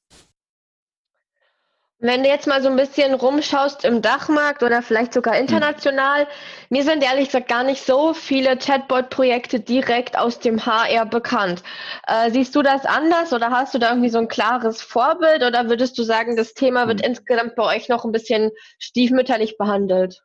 Wenn 2.01 2.23
du 2.23 2.29
jetzt 2.29 2.47
mal 2.47 2.63
so 2.63 2.69
ein 2.69 2.77
bisschen 2.77 3.13
rumschaust 3.13 3.85
im 3.85 4.03
Dachmarkt 4.03 4.63
oder 4.63 4.83
vielleicht 4.83 5.13
sogar 5.13 5.35
hm. 5.35 5.41
international, 5.41 6.21
hm. 6.21 6.29
mir 6.71 6.85
sind 6.85 7.03
ehrlich 7.03 7.27
gesagt 7.27 7.49
gar 7.49 7.65
nicht 7.65 7.85
so 7.85 8.15
viele 8.15 8.57
Chatbot-Projekte 8.57 9.59
direkt 9.59 10.17
aus 10.17 10.39
dem 10.39 10.65
HR 10.65 11.07
bekannt. 11.07 11.65
Äh, 12.07 12.31
siehst 12.31 12.55
du 12.55 12.63
das 12.63 12.87
anders 12.87 13.33
oder 13.33 13.51
hast 13.51 13.75
du 13.75 13.79
da 13.79 13.91
irgendwie 13.91 14.11
so 14.11 14.19
ein 14.19 14.29
klares 14.29 14.81
Vorbild 14.81 15.43
oder 15.43 15.69
würdest 15.69 15.99
du 15.99 16.05
sagen, 16.05 16.37
das 16.37 16.55
Thema 16.55 16.87
wird 16.87 17.01
hm. 17.03 17.11
insgesamt 17.11 17.57
bei 17.57 17.65
euch 17.65 17.89
noch 17.89 18.05
ein 18.05 18.13
bisschen 18.13 18.53
stiefmütterlich 18.79 19.59
behandelt? 19.59 20.23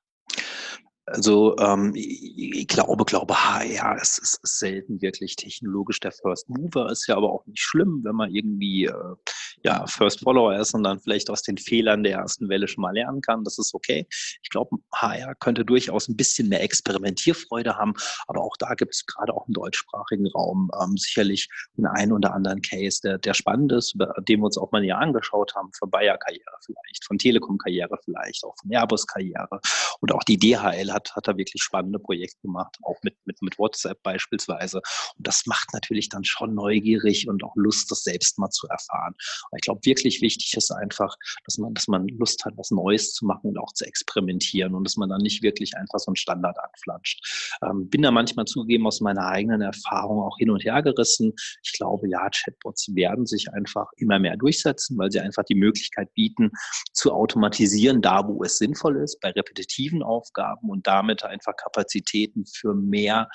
Also 1.05 1.57
ähm, 1.57 1.93
ich 1.95 2.67
glaube, 2.67 3.03
glaube, 3.03 3.33
HR 3.35 4.01
ist, 4.01 4.19
ist, 4.19 4.39
ist 4.41 4.59
selten 4.59 5.01
wirklich 5.01 5.35
technologisch 5.35 5.99
der 5.99 6.13
First 6.13 6.49
Mover, 6.49 6.89
ist 6.89 7.07
ja 7.07 7.17
aber 7.17 7.31
auch 7.31 7.45
nicht 7.45 7.59
schlimm, 7.59 8.01
wenn 8.03 8.15
man 8.15 8.33
irgendwie 8.33 8.85
äh, 8.85 9.15
ja, 9.63 9.85
First 9.87 10.21
Follower 10.21 10.55
ist 10.55 10.73
und 10.73 10.83
dann 10.83 10.99
vielleicht 10.99 11.29
aus 11.29 11.41
den 11.41 11.57
Fehlern 11.57 12.03
der 12.03 12.19
ersten 12.19 12.49
Welle 12.49 12.67
schon 12.67 12.81
mal 12.81 12.93
lernen 12.93 13.21
kann. 13.21 13.43
Das 13.43 13.57
ist 13.57 13.73
okay. 13.73 14.07
Ich 14.41 14.49
glaube, 14.49 14.77
HR 14.93 15.35
könnte 15.35 15.65
durchaus 15.65 16.07
ein 16.07 16.15
bisschen 16.15 16.49
mehr 16.49 16.63
Experimentierfreude 16.63 17.77
haben, 17.77 17.93
aber 18.27 18.41
auch 18.41 18.55
da 18.57 18.73
gibt 18.73 18.93
es 18.93 19.05
gerade 19.05 19.33
auch 19.33 19.47
im 19.47 19.53
deutschsprachigen 19.53 20.27
Raum 20.27 20.71
ähm, 20.81 20.97
sicherlich 20.97 21.49
den 21.77 21.85
einen 21.85 22.13
oder 22.13 22.33
anderen 22.33 22.61
Case, 22.61 23.01
der, 23.03 23.17
der 23.17 23.33
spannend 23.33 23.71
ist, 23.73 23.95
über 23.95 24.13
den 24.19 24.39
wir 24.39 24.45
uns 24.45 24.57
auch 24.57 24.71
mal 24.71 24.81
näher 24.81 24.99
angeschaut 24.99 25.53
haben, 25.55 25.69
von 25.77 25.89
Bayer-Karriere 25.89 26.57
vielleicht, 26.65 27.05
von 27.05 27.17
Telekom-Karriere 27.17 27.97
vielleicht, 28.03 28.43
auch 28.43 28.55
von 28.61 28.71
Airbus-Karriere 28.71 29.59
und 29.99 30.13
auch 30.13 30.23
die 30.23 30.37
DHL 30.37 30.92
hat, 30.93 31.15
hat 31.15 31.27
da 31.27 31.37
wirklich 31.37 31.63
spannende 31.63 31.99
Projekte 31.99 32.41
gemacht, 32.41 32.77
auch 32.83 32.97
mit, 33.03 33.15
mit, 33.25 33.41
mit 33.41 33.57
WhatsApp 33.59 34.01
beispielsweise. 34.03 34.77
Und 35.17 35.27
das 35.27 35.45
macht 35.45 35.73
natürlich 35.73 36.09
dann 36.09 36.23
schon 36.23 36.53
neugierig 36.53 37.27
und 37.27 37.43
auch 37.43 37.55
Lust, 37.55 37.91
das 37.91 38.03
selbst 38.03 38.39
mal 38.39 38.49
zu 38.49 38.67
erfahren. 38.67 39.15
Aber 39.49 39.57
ich 39.57 39.61
glaube, 39.61 39.81
wirklich 39.83 40.21
wichtig 40.21 40.53
ist 40.55 40.71
einfach, 40.71 41.15
dass 41.45 41.57
man, 41.57 41.73
dass 41.73 41.87
man 41.87 42.07
Lust 42.07 42.45
hat, 42.45 42.53
was 42.57 42.71
Neues 42.71 43.13
zu 43.13 43.25
machen 43.25 43.49
und 43.49 43.57
auch 43.57 43.73
zu 43.73 43.85
experimentieren 43.85 44.75
und 44.75 44.85
dass 44.85 44.97
man 44.97 45.09
dann 45.09 45.21
nicht 45.21 45.41
wirklich 45.41 45.75
einfach 45.75 45.99
so 45.99 46.09
einen 46.09 46.15
Standard 46.15 46.57
anflanscht. 46.59 47.57
Ähm, 47.63 47.89
bin 47.89 48.01
da 48.01 48.11
manchmal 48.11 48.45
zugegeben 48.45 48.87
aus 48.87 49.01
meiner 49.01 49.27
eigenen 49.27 49.61
Erfahrung 49.61 50.21
auch 50.21 50.37
hin 50.37 50.49
und 50.49 50.63
her 50.63 50.81
gerissen. 50.81 51.33
Ich 51.63 51.73
glaube, 51.73 52.07
ja, 52.09 52.29
Chatbots 52.29 52.95
werden 52.95 53.25
sich 53.25 53.51
einfach 53.51 53.87
immer 53.97 54.19
mehr 54.19 54.37
durchsetzen, 54.37 54.97
weil 54.97 55.11
sie 55.11 55.19
einfach 55.19 55.43
die 55.43 55.55
Möglichkeit 55.55 56.13
bieten, 56.13 56.51
zu 56.93 57.11
automatisieren, 57.11 58.01
da 58.01 58.27
wo 58.27 58.43
es 58.43 58.57
sinnvoll 58.57 58.97
ist, 58.97 59.19
bei 59.19 59.31
repetitiven 59.31 60.03
Aufgaben 60.03 60.69
und 60.69 60.82
damit 60.83 61.23
einfach 61.23 61.55
Kapazitäten 61.55 62.45
für 62.45 62.73
mehr 62.73 63.29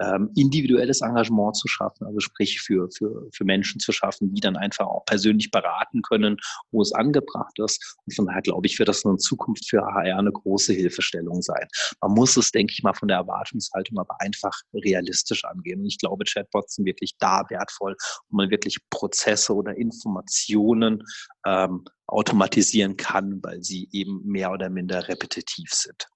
ähm, 0.00 0.30
individuelles 0.36 1.00
Engagement 1.00 1.56
zu 1.56 1.68
schaffen, 1.68 2.06
also 2.06 2.20
sprich 2.20 2.60
für, 2.60 2.88
für, 2.96 3.28
für 3.32 3.44
Menschen 3.44 3.80
zu 3.80 3.92
schaffen, 3.92 4.34
die 4.34 4.40
dann 4.40 4.56
einfach 4.56 4.86
auch 4.86 5.04
persönlich 5.04 5.50
beraten 5.50 6.02
können, 6.02 6.36
wo 6.70 6.82
es 6.82 6.92
angebracht 6.92 7.58
ist. 7.58 7.96
Und 8.06 8.14
von 8.14 8.26
daher 8.26 8.42
glaube 8.42 8.66
ich, 8.66 8.78
wird 8.78 8.88
das 8.88 9.04
in 9.04 9.18
Zukunft 9.18 9.68
für 9.68 9.82
HR 9.82 10.18
eine 10.18 10.32
große 10.32 10.72
Hilfestellung 10.72 11.42
sein. 11.42 11.66
Man 12.00 12.12
muss 12.12 12.36
es, 12.36 12.50
denke 12.50 12.72
ich 12.72 12.82
mal, 12.82 12.94
von 12.94 13.08
der 13.08 13.18
Erwartungshaltung 13.18 13.98
aber 13.98 14.16
einfach 14.20 14.54
realistisch 14.72 15.44
angehen. 15.44 15.80
Und 15.80 15.86
ich 15.86 15.98
glaube, 15.98 16.24
Chatbots 16.24 16.76
sind 16.76 16.86
wirklich 16.86 17.14
da 17.18 17.44
wertvoll, 17.48 17.96
wo 18.28 18.36
man 18.36 18.50
wirklich 18.50 18.78
Prozesse 18.90 19.54
oder 19.54 19.76
Informationen 19.76 21.02
ähm, 21.46 21.84
automatisieren 22.06 22.96
kann, 22.96 23.40
weil 23.42 23.62
sie 23.62 23.88
eben 23.92 24.22
mehr 24.24 24.52
oder 24.52 24.70
minder 24.70 25.08
repetitiv 25.08 25.70
sind. 25.72 26.08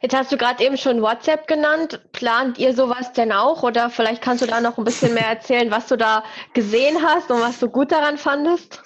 Jetzt 0.00 0.14
hast 0.14 0.30
du 0.30 0.36
gerade 0.36 0.64
eben 0.64 0.76
schon 0.76 1.02
WhatsApp 1.02 1.46
genannt. 1.46 2.00
Plant 2.12 2.58
ihr 2.58 2.74
sowas 2.74 3.12
denn 3.12 3.32
auch? 3.32 3.62
Oder 3.62 3.90
vielleicht 3.90 4.22
kannst 4.22 4.42
du 4.42 4.46
da 4.46 4.60
noch 4.60 4.78
ein 4.78 4.84
bisschen 4.84 5.14
mehr 5.14 5.26
erzählen, 5.26 5.70
was 5.70 5.88
du 5.88 5.96
da 5.96 6.22
gesehen 6.54 7.02
hast 7.02 7.30
und 7.30 7.40
was 7.40 7.58
du 7.58 7.68
gut 7.68 7.90
daran 7.90 8.18
fandest? 8.18 8.80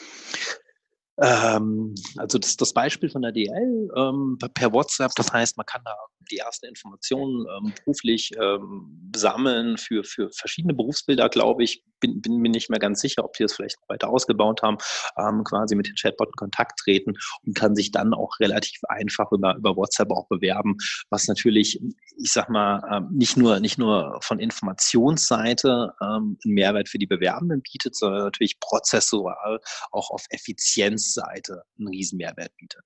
Ähm, 1.21 1.95
also 2.17 2.39
das, 2.39 2.57
das 2.57 2.73
Beispiel 2.73 3.11
von 3.11 3.23
der 3.23 3.33
DL 3.33 3.91
ähm, 3.95 4.39
per 4.55 4.73
WhatsApp, 4.73 5.13
das 5.15 5.31
heißt, 5.31 5.57
man 5.59 5.67
kann 5.67 5.83
da 5.85 5.95
die 6.31 6.39
ersten 6.39 6.67
Informationen 6.67 7.47
ähm, 7.57 7.75
beruflich 7.85 8.31
ähm, 8.41 9.13
sammeln 9.15 9.77
für, 9.77 10.05
für 10.05 10.31
verschiedene 10.33 10.73
Berufsbilder, 10.73 11.29
glaube 11.29 11.65
ich. 11.65 11.85
Bin, 12.03 12.21
bin 12.21 12.39
mir 12.39 12.51
nicht 12.51 12.69
mehr 12.69 12.81
ganz 12.81 13.01
sicher, 13.01 13.25
ob 13.25 13.35
die 13.35 13.45
das 13.45 13.55
vielleicht 13.55 13.79
weiter 13.89 14.11
ausgebaut 14.11 14.63
haben, 14.63 14.77
ähm, 15.17 15.45
quasi 15.45 15.75
mit 15.75 15.87
den 15.87 15.95
Chatbot 15.95 16.29
in 16.29 16.37
Kontakt 16.37 16.81
treten 16.81 17.15
und 17.47 17.55
kann 17.55 17.75
sich 17.75 17.93
dann 17.93 18.13
auch 18.13 18.39
relativ 18.41 18.81
einfach 18.89 19.31
über, 19.33 19.57
über 19.57 19.77
WhatsApp 19.77 20.11
auch 20.11 20.27
bewerben, 20.29 20.77
was 21.11 21.29
natürlich, 21.29 21.81
ich 22.19 22.33
sag 22.33 22.51
mal, 22.51 22.83
ähm, 22.91 23.09
nicht 23.13 23.37
nur, 23.37 23.61
nicht 23.61 23.79
nur 23.79 24.19
von 24.23 24.39
Informationsseite 24.39 25.95
ähm, 26.03 26.39
einen 26.45 26.55
Mehrwert 26.55 26.89
für 26.89 26.99
die 26.99 27.07
Bewerbenden 27.07 27.63
bietet, 27.63 27.97
sondern 27.97 28.25
natürlich 28.25 28.59
prozessual 28.61 29.61
auch 29.93 30.11
auf 30.11 30.25
Effizienzseite 30.31 31.63
einen 31.79 31.89
riesen 31.89 32.19
Mehrwert 32.19 32.55
bietet. 32.57 32.83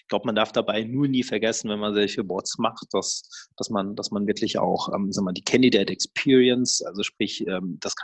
Ich 0.00 0.08
glaube, 0.08 0.26
man 0.26 0.34
darf 0.34 0.52
dabei 0.52 0.84
nur 0.84 1.08
nie 1.08 1.22
vergessen, 1.22 1.70
wenn 1.70 1.78
man 1.78 1.94
solche 1.94 2.24
Bots 2.24 2.58
macht, 2.58 2.86
dass, 2.92 3.48
dass 3.56 3.70
man, 3.70 3.96
dass 3.96 4.10
man 4.10 4.26
wirklich 4.26 4.58
auch, 4.58 4.92
ähm, 4.94 5.12
sagen 5.12 5.26
wir, 5.26 5.32
die 5.32 5.44
Candidate 5.44 5.92
Experience, 5.92 6.82
also 6.82 7.02
sprich 7.02 7.46
ähm, 7.46 7.78
das 7.80 7.96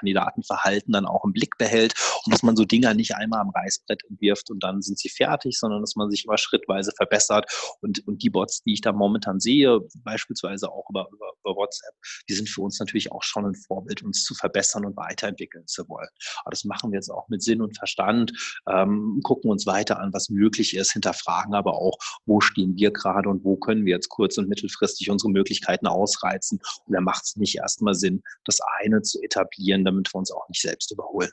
Kandidatenverhalten 0.49 0.93
dann 0.93 1.07
auch 1.07 1.25
im 1.25 1.33
Blick 1.33 1.59
behält 1.59 1.95
und 2.25 2.33
dass 2.33 2.43
man 2.43 2.57
so 2.57 2.65
Dinger 2.65 2.95
nicht 2.95 3.15
einmal 3.15 3.41
am 3.41 3.51
Reißbrett 3.51 4.05
entwirft 4.09 4.51
und 4.51 4.63
dann 4.63 4.83
sind 4.83 4.99
sie 4.99 5.09
fertig, 5.09 5.59
sondern 5.59 5.81
dass 5.81 5.97
man 5.97 6.11
sich 6.11 6.25
immer 6.25 6.39
schrittweise 6.39 6.93
verbessert 6.97 7.47
und, 7.81 8.07
und 8.07 8.23
die 8.23 8.31
Bots, 8.31 8.63
die 8.63 8.73
ich 8.73 8.81
da 8.81 8.93
momentan 8.93 9.41
sehe, 9.41 9.81
beispielsweise 10.05 10.71
auch 10.71 10.89
über, 10.91 11.09
über, 11.13 11.33
über 11.41 11.57
WhatsApp, 11.57 11.95
die 12.29 12.35
sind 12.35 12.49
für 12.49 12.63
uns 12.63 12.79
natürlich 12.79 13.13
auch 13.13 13.23
schon 13.23 13.47
ein 13.47 13.55
Vorbild, 13.55 14.03
uns 14.03 14.25
zu 14.25 14.35
verbessern 14.35 14.85
und 14.85 14.97
weiterentwickeln 14.97 15.67
zu 15.67 15.89
wollen. 15.89 16.09
Aber 16.43 16.51
das 16.51 16.65
machen 16.65 16.91
wir 16.93 16.99
jetzt 16.99 17.11
auch 17.11 17.29
mit 17.29 17.43
Sinn 17.43 17.63
und 17.63 17.77
Verstand, 17.77 18.33
ähm, 18.69 19.21
gucken 19.23 19.51
uns 19.51 19.67
weiter 19.67 19.99
an, 20.01 20.13
was 20.13 20.29
möglich 20.29 20.77
ist, 20.77 20.93
hinterfragen 20.93 21.55
aber 21.55 21.75
auch, 21.75 21.99
wo 22.27 22.41
stehen 22.41 22.77
wir 22.77 22.91
gerade 22.91 23.29
und 23.29 23.45
wo 23.45 23.57
können 23.57 23.85
wir 23.85 23.95
jetzt 23.95 24.09
kurz- 24.09 24.39
und 24.39 24.49
mittelfristig 24.49 25.11
unsere 25.11 25.31
Möglichkeiten 25.31 25.87
ausreizen. 25.87 26.61
Und 26.87 26.95
da 26.95 27.01
macht 27.01 27.25
es 27.25 27.37
nicht 27.37 27.57
erstmal 27.57 27.95
Sinn, 27.95 28.23
das 28.45 28.59
eine 28.81 29.03
zu 29.03 29.21
etablieren, 29.23 29.85
damit 29.85 30.13
wir 30.13 30.19
uns 30.19 30.31
auch 30.39 30.49
nicht 30.49 30.63
selbst 30.63 30.91
überholen. 30.91 31.31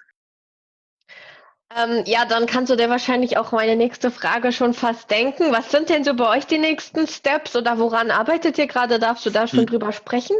Ähm, 1.75 2.03
ja, 2.05 2.25
dann 2.25 2.45
kannst 2.45 2.71
du 2.71 2.75
dir 2.75 2.89
wahrscheinlich 2.89 3.37
auch 3.37 3.51
meine 3.51 3.75
nächste 3.75 4.11
Frage 4.11 4.51
schon 4.51 4.73
fast 4.73 5.09
denken. 5.09 5.51
Was 5.51 5.71
sind 5.71 5.89
denn 5.89 6.03
so 6.03 6.13
bei 6.13 6.37
euch 6.37 6.45
die 6.45 6.59
nächsten 6.59 7.07
Steps 7.07 7.55
oder 7.55 7.79
woran 7.79 8.11
arbeitet 8.11 8.57
ihr 8.57 8.67
gerade? 8.67 8.99
Darfst 8.99 9.25
du 9.25 9.29
da 9.29 9.47
schon 9.47 9.59
hm. 9.59 9.65
drüber 9.67 9.91
sprechen? 9.91 10.37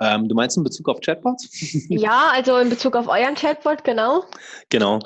Ähm, 0.00 0.28
du 0.28 0.34
meinst 0.34 0.56
in 0.56 0.64
Bezug 0.64 0.88
auf 0.88 1.00
Chatbots? 1.00 1.48
Ja, 1.88 2.30
also 2.32 2.56
in 2.58 2.68
Bezug 2.68 2.96
auf 2.96 3.08
euren 3.08 3.34
Chatbot, 3.34 3.82
genau. 3.82 4.24
Genau. 4.68 5.00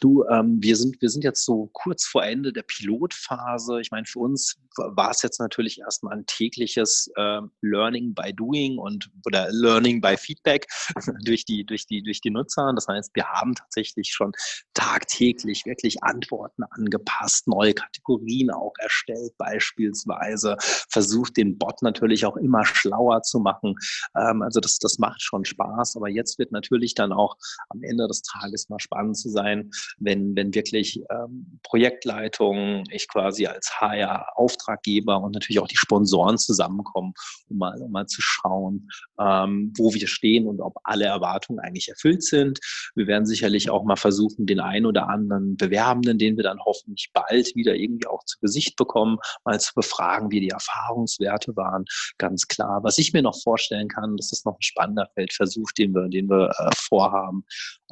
Du, 0.00 0.24
ähm, 0.28 0.58
wir 0.60 0.76
sind, 0.76 1.00
wir 1.00 1.08
sind 1.08 1.24
jetzt 1.24 1.44
so 1.44 1.70
kurz 1.72 2.04
vor 2.04 2.24
Ende 2.24 2.52
der 2.52 2.62
Pilotphase. 2.62 3.80
Ich 3.80 3.90
meine, 3.90 4.06
für 4.06 4.18
uns 4.18 4.56
war 4.76 5.10
es 5.10 5.22
jetzt 5.22 5.40
natürlich 5.40 5.80
erstmal 5.80 6.16
ein 6.16 6.26
tägliches 6.26 7.10
äh, 7.16 7.40
Learning 7.62 8.14
by 8.14 8.32
Doing 8.34 8.78
und 8.78 9.08
oder 9.24 9.48
Learning 9.50 10.00
by 10.00 10.16
Feedback 10.16 10.66
durch 11.24 11.44
die, 11.44 11.64
durch 11.64 11.86
die, 11.86 12.02
durch 12.02 12.20
die 12.20 12.30
Nutzer. 12.30 12.72
Das 12.74 12.88
heißt, 12.88 13.12
wir 13.14 13.26
haben 13.26 13.54
tatsächlich 13.54 14.12
schon 14.12 14.32
tagtäglich 14.74 15.64
wirklich 15.64 16.02
Antworten 16.02 16.64
angepasst, 16.70 17.48
neue 17.48 17.72
Kategorien 17.72 18.50
auch 18.50 18.74
erstellt, 18.78 19.32
beispielsweise 19.38 20.56
versucht, 20.90 21.36
den 21.36 21.56
Bot 21.56 21.80
natürlich 21.82 22.26
auch 22.26 22.36
immer 22.36 22.64
schlauer 22.64 23.22
zu 23.22 23.38
machen. 23.38 23.75
Ähm, 24.16 24.42
also 24.42 24.60
das, 24.60 24.78
das 24.78 24.98
macht 24.98 25.22
schon 25.22 25.44
Spaß. 25.44 25.96
Aber 25.96 26.08
jetzt 26.08 26.38
wird 26.38 26.52
natürlich 26.52 26.94
dann 26.94 27.12
auch 27.12 27.36
am 27.68 27.82
Ende 27.82 28.06
des 28.08 28.22
Tages 28.22 28.68
mal 28.68 28.80
spannend 28.80 29.16
zu 29.16 29.28
sein, 29.28 29.70
wenn, 29.98 30.36
wenn 30.36 30.54
wirklich 30.54 31.02
ähm, 31.10 31.60
Projektleitung, 31.62 32.84
ich 32.90 33.08
quasi 33.08 33.46
als 33.46 33.80
HR-Auftraggeber 33.80 35.20
und 35.20 35.32
natürlich 35.32 35.60
auch 35.60 35.68
die 35.68 35.76
Sponsoren 35.76 36.38
zusammenkommen, 36.38 37.14
um 37.48 37.58
mal, 37.58 37.80
um 37.80 37.90
mal 37.90 38.06
zu 38.06 38.22
schauen, 38.22 38.88
ähm, 39.18 39.72
wo 39.76 39.92
wir 39.94 40.06
stehen 40.06 40.46
und 40.46 40.60
ob 40.60 40.74
alle 40.84 41.04
Erwartungen 41.04 41.60
eigentlich 41.60 41.88
erfüllt 41.88 42.22
sind. 42.22 42.60
Wir 42.94 43.06
werden 43.06 43.26
sicherlich 43.26 43.70
auch 43.70 43.84
mal 43.84 43.96
versuchen, 43.96 44.46
den 44.46 44.60
einen 44.60 44.86
oder 44.86 45.08
anderen 45.08 45.56
Bewerbenden, 45.56 46.18
den 46.18 46.36
wir 46.36 46.44
dann 46.44 46.60
hoffentlich 46.64 47.10
bald 47.12 47.54
wieder 47.54 47.74
irgendwie 47.74 48.06
auch 48.06 48.24
zu 48.24 48.38
Gesicht 48.40 48.76
bekommen, 48.76 49.18
mal 49.44 49.60
zu 49.60 49.72
befragen, 49.74 50.30
wie 50.30 50.40
die 50.40 50.50
Erfahrungswerte 50.50 51.56
waren. 51.56 51.84
Ganz 52.18 52.46
klar. 52.48 52.82
Was 52.82 52.98
ich 52.98 53.12
mir 53.12 53.22
noch 53.22 53.36
vorstellen 53.66 53.88
kann, 53.88 54.16
das 54.16 54.32
ist 54.32 54.46
noch 54.46 54.54
ein 54.54 54.62
spannender 54.62 55.08
Feldversuch, 55.14 55.70
den 55.72 55.94
wir, 55.94 56.08
den 56.08 56.28
wir 56.28 56.50
äh, 56.58 56.70
vorhaben. 56.76 57.44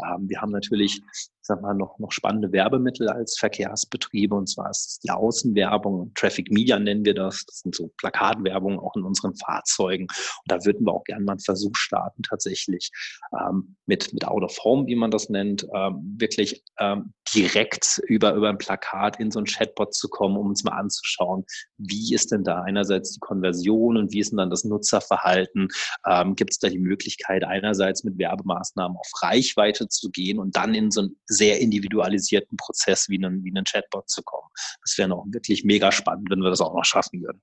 Ähm, 0.04 0.28
wir 0.28 0.40
haben 0.40 0.52
natürlich 0.52 1.00
sag 1.46 1.60
mal, 1.60 1.74
noch, 1.74 1.98
noch 1.98 2.10
spannende 2.10 2.52
Werbemittel 2.52 3.08
als 3.08 3.38
Verkehrsbetriebe. 3.38 4.34
Und 4.34 4.48
zwar 4.48 4.70
ist 4.70 4.86
es 4.88 4.98
die 5.00 5.10
Außenwerbung, 5.10 6.12
Traffic 6.14 6.50
Media 6.50 6.78
nennen 6.78 7.04
wir 7.04 7.14
das. 7.14 7.44
Das 7.46 7.60
sind 7.60 7.74
so 7.74 7.92
Plakatwerbung 7.98 8.78
auch 8.80 8.96
in 8.96 9.02
unseren 9.02 9.34
Fahrzeugen. 9.36 10.04
Und 10.04 10.46
da 10.46 10.64
würden 10.64 10.86
wir 10.86 10.92
auch 10.92 11.04
gerne 11.04 11.24
mal 11.24 11.32
einen 11.32 11.40
Versuch 11.40 11.76
starten, 11.76 12.22
tatsächlich 12.22 12.90
ähm, 13.32 13.76
mit, 13.86 14.12
mit 14.14 14.26
Out 14.26 14.42
of 14.42 14.56
Home, 14.64 14.86
wie 14.86 14.96
man 14.96 15.10
das 15.10 15.28
nennt, 15.28 15.66
ähm, 15.74 16.16
wirklich 16.18 16.64
ähm, 16.78 17.12
direkt 17.34 18.00
über, 18.06 18.34
über 18.34 18.48
ein 18.48 18.58
Plakat 18.58 19.20
in 19.20 19.30
so 19.30 19.38
ein 19.38 19.44
Chatbot 19.44 19.94
zu 19.94 20.08
kommen, 20.08 20.36
um 20.36 20.48
uns 20.48 20.64
mal 20.64 20.72
anzuschauen, 20.72 21.44
wie 21.76 22.14
ist 22.14 22.32
denn 22.32 22.44
da 22.44 22.62
einerseits 22.62 23.12
die 23.12 23.20
Konversion 23.20 23.96
und 23.96 24.12
wie 24.12 24.20
ist 24.20 24.30
denn 24.30 24.38
dann 24.38 24.50
das 24.50 24.64
Nutzerverhalten? 24.64 25.68
Ähm, 26.06 26.36
Gibt 26.36 26.52
es 26.52 26.58
da 26.58 26.68
die 26.68 26.78
Möglichkeit, 26.78 27.44
einerseits 27.44 28.04
mit 28.04 28.18
Werbemaßnahmen 28.18 28.96
auf 28.96 29.10
Reichweite 29.22 29.88
zu 29.88 30.10
gehen 30.10 30.38
und 30.38 30.56
dann 30.56 30.74
in 30.74 30.90
so 30.90 31.02
ein 31.02 31.16
sehr 31.34 31.60
individualisierten 31.60 32.56
Prozess 32.56 33.08
wie 33.08 33.22
einen, 33.22 33.44
wie 33.44 33.50
einen 33.50 33.64
Chatbot 33.64 34.08
zu 34.08 34.22
kommen. 34.22 34.48
Das 34.82 34.96
wäre 34.96 35.08
noch 35.08 35.24
wirklich 35.28 35.64
mega 35.64 35.92
spannend, 35.92 36.30
wenn 36.30 36.40
wir 36.40 36.50
das 36.50 36.60
auch 36.60 36.74
noch 36.74 36.84
schaffen 36.84 37.22
würden. 37.22 37.42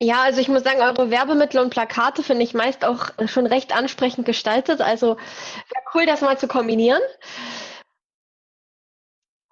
Ja, 0.00 0.22
also 0.22 0.40
ich 0.40 0.48
muss 0.48 0.62
sagen, 0.62 0.80
eure 0.80 1.10
Werbemittel 1.10 1.60
und 1.60 1.70
Plakate 1.70 2.22
finde 2.22 2.44
ich 2.44 2.54
meist 2.54 2.84
auch 2.84 3.10
schon 3.26 3.46
recht 3.46 3.74
ansprechend 3.74 4.26
gestaltet. 4.26 4.80
Also 4.80 5.16
wäre 5.16 5.84
cool, 5.94 6.06
das 6.06 6.20
mal 6.20 6.38
zu 6.38 6.46
kombinieren. 6.46 7.02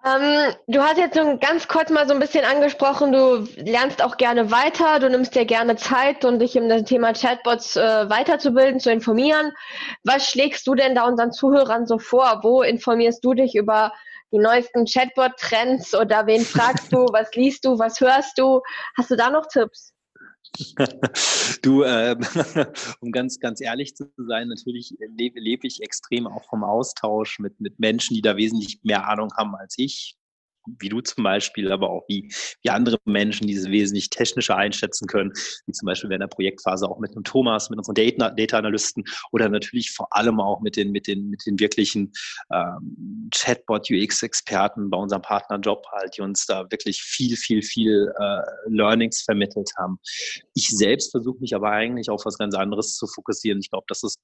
Ähm, 0.07 0.53
du 0.67 0.81
hast 0.81 0.97
jetzt 0.97 1.15
so 1.15 1.37
ganz 1.37 1.67
kurz 1.67 1.89
mal 1.89 2.07
so 2.07 2.13
ein 2.13 2.19
bisschen 2.19 2.45
angesprochen, 2.45 3.11
du 3.11 3.47
lernst 3.57 4.01
auch 4.01 4.15
gerne 4.15 4.51
weiter, 4.51 4.99
du 4.99 5.09
nimmst 5.09 5.35
dir 5.35 5.43
gerne 5.43 5.75
Zeit, 5.75 6.23
um 6.23 6.39
dich 6.39 6.55
im 6.55 6.85
Thema 6.85 7.11
Chatbots 7.11 7.75
äh, 7.75 8.09
weiterzubilden, 8.09 8.79
zu 8.79 8.91
informieren. 8.91 9.51
Was 10.03 10.29
schlägst 10.29 10.65
du 10.67 10.75
denn 10.75 10.95
da 10.95 11.05
unseren 11.05 11.33
Zuhörern 11.33 11.87
so 11.87 11.97
vor? 11.97 12.39
Wo 12.43 12.61
informierst 12.61 13.23
du 13.25 13.33
dich 13.33 13.55
über 13.55 13.91
die 14.31 14.39
neuesten 14.39 14.85
Chatbot-Trends 14.85 15.93
oder 15.93 16.25
wen 16.25 16.45
fragst 16.45 16.93
du, 16.93 17.07
was 17.11 17.33
liest 17.33 17.65
du, 17.65 17.77
was 17.77 17.99
hörst 17.99 18.37
du? 18.37 18.61
Hast 18.97 19.11
du 19.11 19.15
da 19.17 19.29
noch 19.29 19.47
Tipps? 19.47 19.93
du, 21.61 21.83
äh, 21.83 22.15
um 23.01 23.11
ganz, 23.11 23.39
ganz 23.39 23.61
ehrlich 23.61 23.95
zu 23.95 24.09
sein, 24.17 24.47
natürlich 24.47 24.95
lebe, 25.15 25.39
lebe 25.39 25.67
ich 25.67 25.81
extrem 25.81 26.27
auch 26.27 26.45
vom 26.45 26.63
Austausch 26.63 27.39
mit, 27.39 27.59
mit 27.59 27.79
Menschen, 27.79 28.15
die 28.15 28.21
da 28.21 28.37
wesentlich 28.37 28.79
mehr 28.83 29.07
Ahnung 29.07 29.29
haben 29.37 29.55
als 29.55 29.75
ich 29.77 30.17
wie 30.79 30.89
du 30.89 31.01
zum 31.01 31.23
Beispiel, 31.23 31.71
aber 31.71 31.89
auch 31.89 32.03
wie, 32.07 32.31
wie 32.61 32.69
andere 32.69 32.97
Menschen 33.05 33.47
diese 33.47 33.71
wesentlich 33.71 34.09
technischer 34.09 34.55
einschätzen 34.55 35.07
können, 35.07 35.31
wie 35.65 35.71
zum 35.71 35.85
Beispiel 35.85 36.09
während 36.09 36.23
der 36.23 36.35
Projektphase 36.35 36.89
auch 36.89 36.99
mit 36.99 37.11
einem 37.11 37.23
Thomas, 37.23 37.69
mit 37.69 37.79
unseren 37.79 37.95
Data-Analysten 37.95 39.03
oder 39.31 39.49
natürlich 39.49 39.91
vor 39.91 40.07
allem 40.11 40.39
auch 40.39 40.61
mit 40.61 40.75
den, 40.75 40.91
mit 40.91 41.07
den, 41.07 41.29
mit 41.29 41.45
den 41.45 41.59
wirklichen 41.59 42.11
ähm, 42.51 43.29
Chatbot-UX-Experten 43.33 44.89
bei 44.89 44.97
unserem 44.97 45.21
Partner 45.21 45.59
Job 45.59 45.85
halt, 45.91 46.17
die 46.17 46.21
uns 46.21 46.45
da 46.45 46.69
wirklich 46.69 47.01
viel, 47.01 47.35
viel, 47.35 47.61
viel 47.61 48.11
äh, 48.19 48.41
Learnings 48.67 49.21
vermittelt 49.21 49.71
haben. 49.77 49.99
Ich 50.53 50.69
selbst 50.69 51.11
versuche 51.11 51.39
mich 51.39 51.55
aber 51.55 51.71
eigentlich 51.71 52.09
auf 52.09 52.25
was 52.25 52.37
ganz 52.37 52.55
anderes 52.55 52.95
zu 52.95 53.07
fokussieren. 53.07 53.59
Ich 53.59 53.69
glaube, 53.69 53.85
das 53.87 54.03
ist 54.03 54.17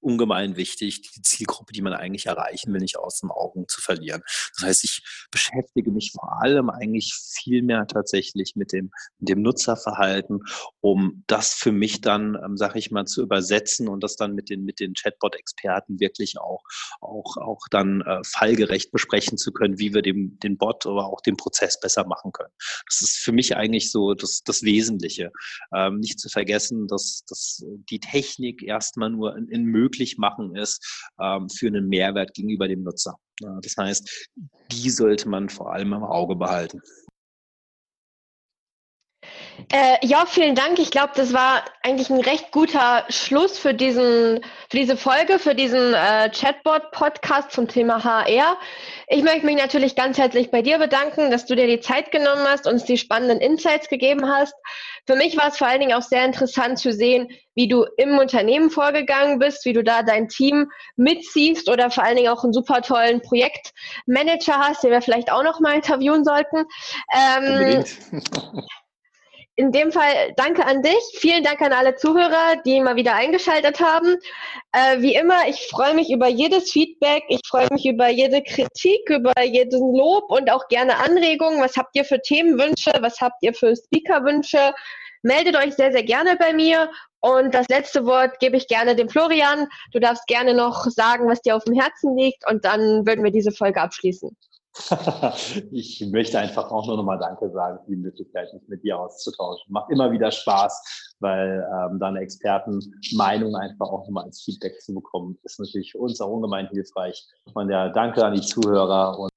ungemein 0.00 0.56
wichtig, 0.56 1.02
die 1.02 1.22
Zielgruppe, 1.22 1.72
die 1.72 1.82
man 1.82 1.92
eigentlich 1.92 2.26
erreichen 2.26 2.72
will, 2.72 2.80
nicht 2.80 2.98
aus 2.98 3.20
den 3.20 3.30
Augen 3.30 3.66
zu 3.68 3.80
verlieren. 3.80 4.22
Das 4.56 4.66
heißt, 4.66 4.84
ich 4.84 5.02
beschäftige 5.30 5.90
mich 5.90 6.12
vor 6.12 6.42
allem 6.42 6.70
eigentlich 6.70 7.14
viel 7.14 7.62
mehr 7.62 7.86
tatsächlich 7.86 8.56
mit 8.56 8.72
dem, 8.72 8.90
mit 9.18 9.28
dem 9.28 9.42
Nutzerverhalten, 9.42 10.40
um 10.80 11.22
das 11.26 11.52
für 11.52 11.72
mich 11.72 12.00
dann, 12.00 12.36
ähm, 12.42 12.56
sage 12.56 12.78
ich 12.78 12.90
mal, 12.90 13.04
zu 13.04 13.22
übersetzen 13.22 13.88
und 13.88 14.02
das 14.02 14.16
dann 14.16 14.34
mit 14.34 14.50
den, 14.50 14.64
mit 14.64 14.80
den 14.80 14.94
Chatbot-Experten 14.94 16.00
wirklich 16.00 16.38
auch, 16.38 16.62
auch, 17.00 17.36
auch 17.36 17.66
dann 17.70 18.00
äh, 18.02 18.20
fallgerecht 18.24 18.92
besprechen 18.92 19.38
zu 19.38 19.52
können, 19.52 19.78
wie 19.78 19.94
wir 19.94 20.02
dem, 20.02 20.38
den 20.40 20.56
Bot 20.56 20.86
oder 20.86 21.06
auch 21.06 21.20
den 21.20 21.36
Prozess 21.36 21.78
besser 21.78 22.06
machen 22.06 22.32
können. 22.32 22.52
Das 22.86 23.02
ist 23.02 23.18
für 23.18 23.32
mich 23.32 23.56
eigentlich 23.56 23.92
so 23.92 24.14
das, 24.14 24.42
das 24.42 24.62
Wesentliche. 24.62 25.30
Ähm, 25.74 25.98
nicht 26.00 26.18
zu 26.18 26.28
vergessen, 26.28 26.86
dass, 26.88 27.24
dass 27.28 27.64
die 27.90 28.00
Technik 28.00 28.62
erstmal 28.62 29.10
nur 29.10 29.36
in, 29.36 29.48
in 29.48 29.59
möglich 29.64 30.18
machen 30.18 30.56
ist 30.56 31.04
ähm, 31.20 31.48
für 31.48 31.68
einen 31.68 31.88
Mehrwert 31.88 32.34
gegenüber 32.34 32.68
dem 32.68 32.82
Nutzer. 32.82 33.16
Das 33.62 33.74
heißt, 33.78 34.28
die 34.70 34.90
sollte 34.90 35.28
man 35.28 35.48
vor 35.48 35.72
allem 35.72 35.94
im 35.94 36.04
Auge 36.04 36.36
behalten. 36.36 36.80
Äh, 39.72 40.04
ja, 40.06 40.24
vielen 40.26 40.54
Dank. 40.54 40.78
Ich 40.78 40.90
glaube, 40.90 41.12
das 41.14 41.32
war 41.32 41.64
eigentlich 41.82 42.10
ein 42.10 42.20
recht 42.20 42.50
guter 42.52 43.04
Schluss 43.08 43.58
für 43.58 43.74
diesen, 43.74 44.40
für 44.68 44.76
diese 44.76 44.96
Folge, 44.96 45.38
für 45.38 45.54
diesen 45.54 45.94
äh, 45.94 46.30
Chatbot-Podcast 46.30 47.52
zum 47.52 47.68
Thema 47.68 48.02
HR. 48.02 48.56
Ich 49.08 49.22
möchte 49.22 49.46
mich 49.46 49.56
natürlich 49.56 49.96
ganz 49.96 50.18
herzlich 50.18 50.50
bei 50.50 50.62
dir 50.62 50.78
bedanken, 50.78 51.30
dass 51.30 51.46
du 51.46 51.54
dir 51.54 51.66
die 51.66 51.80
Zeit 51.80 52.12
genommen 52.12 52.46
hast, 52.48 52.66
uns 52.66 52.84
die 52.84 52.96
spannenden 52.96 53.38
Insights 53.38 53.88
gegeben 53.88 54.28
hast. 54.28 54.54
Für 55.06 55.16
mich 55.16 55.36
war 55.36 55.48
es 55.48 55.58
vor 55.58 55.66
allen 55.66 55.80
Dingen 55.80 55.94
auch 55.94 56.02
sehr 56.02 56.24
interessant 56.24 56.78
zu 56.78 56.92
sehen, 56.92 57.28
wie 57.54 57.68
du 57.68 57.84
im 57.96 58.18
Unternehmen 58.18 58.70
vorgegangen 58.70 59.38
bist, 59.38 59.64
wie 59.64 59.72
du 59.72 59.82
da 59.82 60.02
dein 60.02 60.28
Team 60.28 60.70
mitziehst 60.96 61.68
oder 61.68 61.90
vor 61.90 62.04
allen 62.04 62.16
Dingen 62.16 62.28
auch 62.28 62.44
einen 62.44 62.52
super 62.52 62.82
tollen 62.82 63.20
Projektmanager 63.20 64.58
hast, 64.58 64.84
den 64.84 64.90
wir 64.90 65.02
vielleicht 65.02 65.32
auch 65.32 65.42
noch 65.42 65.60
mal 65.60 65.74
interviewen 65.74 66.24
sollten. 66.24 66.64
Ähm, 67.12 67.84
in 69.60 69.72
dem 69.72 69.92
Fall 69.92 70.32
danke 70.36 70.64
an 70.64 70.82
dich. 70.82 71.02
Vielen 71.16 71.44
Dank 71.44 71.60
an 71.60 71.74
alle 71.74 71.94
Zuhörer, 71.94 72.56
die 72.64 72.80
mal 72.80 72.96
wieder 72.96 73.14
eingeschaltet 73.14 73.78
haben. 73.78 74.16
Äh, 74.72 75.02
wie 75.02 75.14
immer, 75.14 75.48
ich 75.48 75.68
freue 75.70 75.92
mich 75.92 76.10
über 76.10 76.28
jedes 76.28 76.72
Feedback. 76.72 77.24
Ich 77.28 77.42
freue 77.46 77.68
mich 77.70 77.84
über 77.84 78.08
jede 78.08 78.42
Kritik, 78.42 79.10
über 79.10 79.34
jeden 79.42 79.94
Lob 79.94 80.30
und 80.30 80.50
auch 80.50 80.66
gerne 80.68 80.96
Anregungen. 80.96 81.60
Was 81.60 81.76
habt 81.76 81.94
ihr 81.94 82.06
für 82.06 82.22
Themenwünsche? 82.22 82.90
Was 83.00 83.20
habt 83.20 83.36
ihr 83.42 83.52
für 83.52 83.76
Speakerwünsche? 83.76 84.72
Meldet 85.22 85.54
euch 85.56 85.74
sehr, 85.74 85.92
sehr 85.92 86.04
gerne 86.04 86.36
bei 86.36 86.54
mir. 86.54 86.90
Und 87.20 87.54
das 87.54 87.68
letzte 87.68 88.06
Wort 88.06 88.38
gebe 88.40 88.56
ich 88.56 88.66
gerne 88.66 88.96
dem 88.96 89.10
Florian. 89.10 89.68
Du 89.92 90.00
darfst 90.00 90.26
gerne 90.26 90.54
noch 90.54 90.86
sagen, 90.86 91.28
was 91.28 91.42
dir 91.42 91.54
auf 91.54 91.64
dem 91.64 91.78
Herzen 91.78 92.16
liegt. 92.16 92.48
Und 92.50 92.64
dann 92.64 93.06
würden 93.06 93.22
wir 93.22 93.30
diese 93.30 93.52
Folge 93.52 93.82
abschließen. 93.82 94.34
ich 95.72 96.00
möchte 96.10 96.38
einfach 96.38 96.70
auch 96.70 96.86
nur 96.86 96.96
nochmal 96.96 97.18
Danke 97.18 97.50
sagen 97.50 97.78
für 97.84 97.90
die 97.90 97.96
Möglichkeit, 97.96 98.52
mich 98.52 98.62
mit 98.68 98.82
dir 98.82 98.98
auszutauschen. 98.98 99.72
Macht 99.72 99.90
immer 99.90 100.10
wieder 100.10 100.30
Spaß, 100.30 101.14
weil 101.20 101.66
ähm, 101.72 101.98
deine 101.98 102.20
Expertenmeinung 102.20 103.56
einfach 103.56 103.88
auch 103.88 104.04
nochmal 104.04 104.24
als 104.24 104.42
Feedback 104.42 104.80
zu 104.80 104.94
bekommen, 104.94 105.38
ist 105.42 105.60
natürlich 105.60 105.92
für 105.92 105.98
uns 105.98 106.20
auch 106.20 106.30
ungemein 106.30 106.68
hilfreich. 106.68 107.26
Von 107.52 107.68
der 107.68 107.90
Danke 107.90 108.24
an 108.24 108.34
die 108.34 108.40
Zuhörer 108.40 109.18
und 109.18 109.30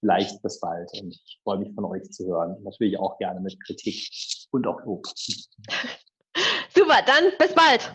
vielleicht 0.00 0.42
bis 0.42 0.60
bald. 0.60 0.90
Und 1.00 1.14
ich 1.14 1.40
freue 1.42 1.58
mich 1.58 1.74
von 1.74 1.84
euch 1.86 2.10
zu 2.10 2.26
hören. 2.26 2.56
Natürlich 2.62 2.98
auch 2.98 3.18
gerne 3.18 3.40
mit 3.40 3.58
Kritik 3.64 4.08
und 4.50 4.66
auch 4.66 4.80
Lob. 4.84 5.06
Super, 6.74 7.00
dann 7.06 7.24
bis 7.38 7.54
bald. 7.54 7.92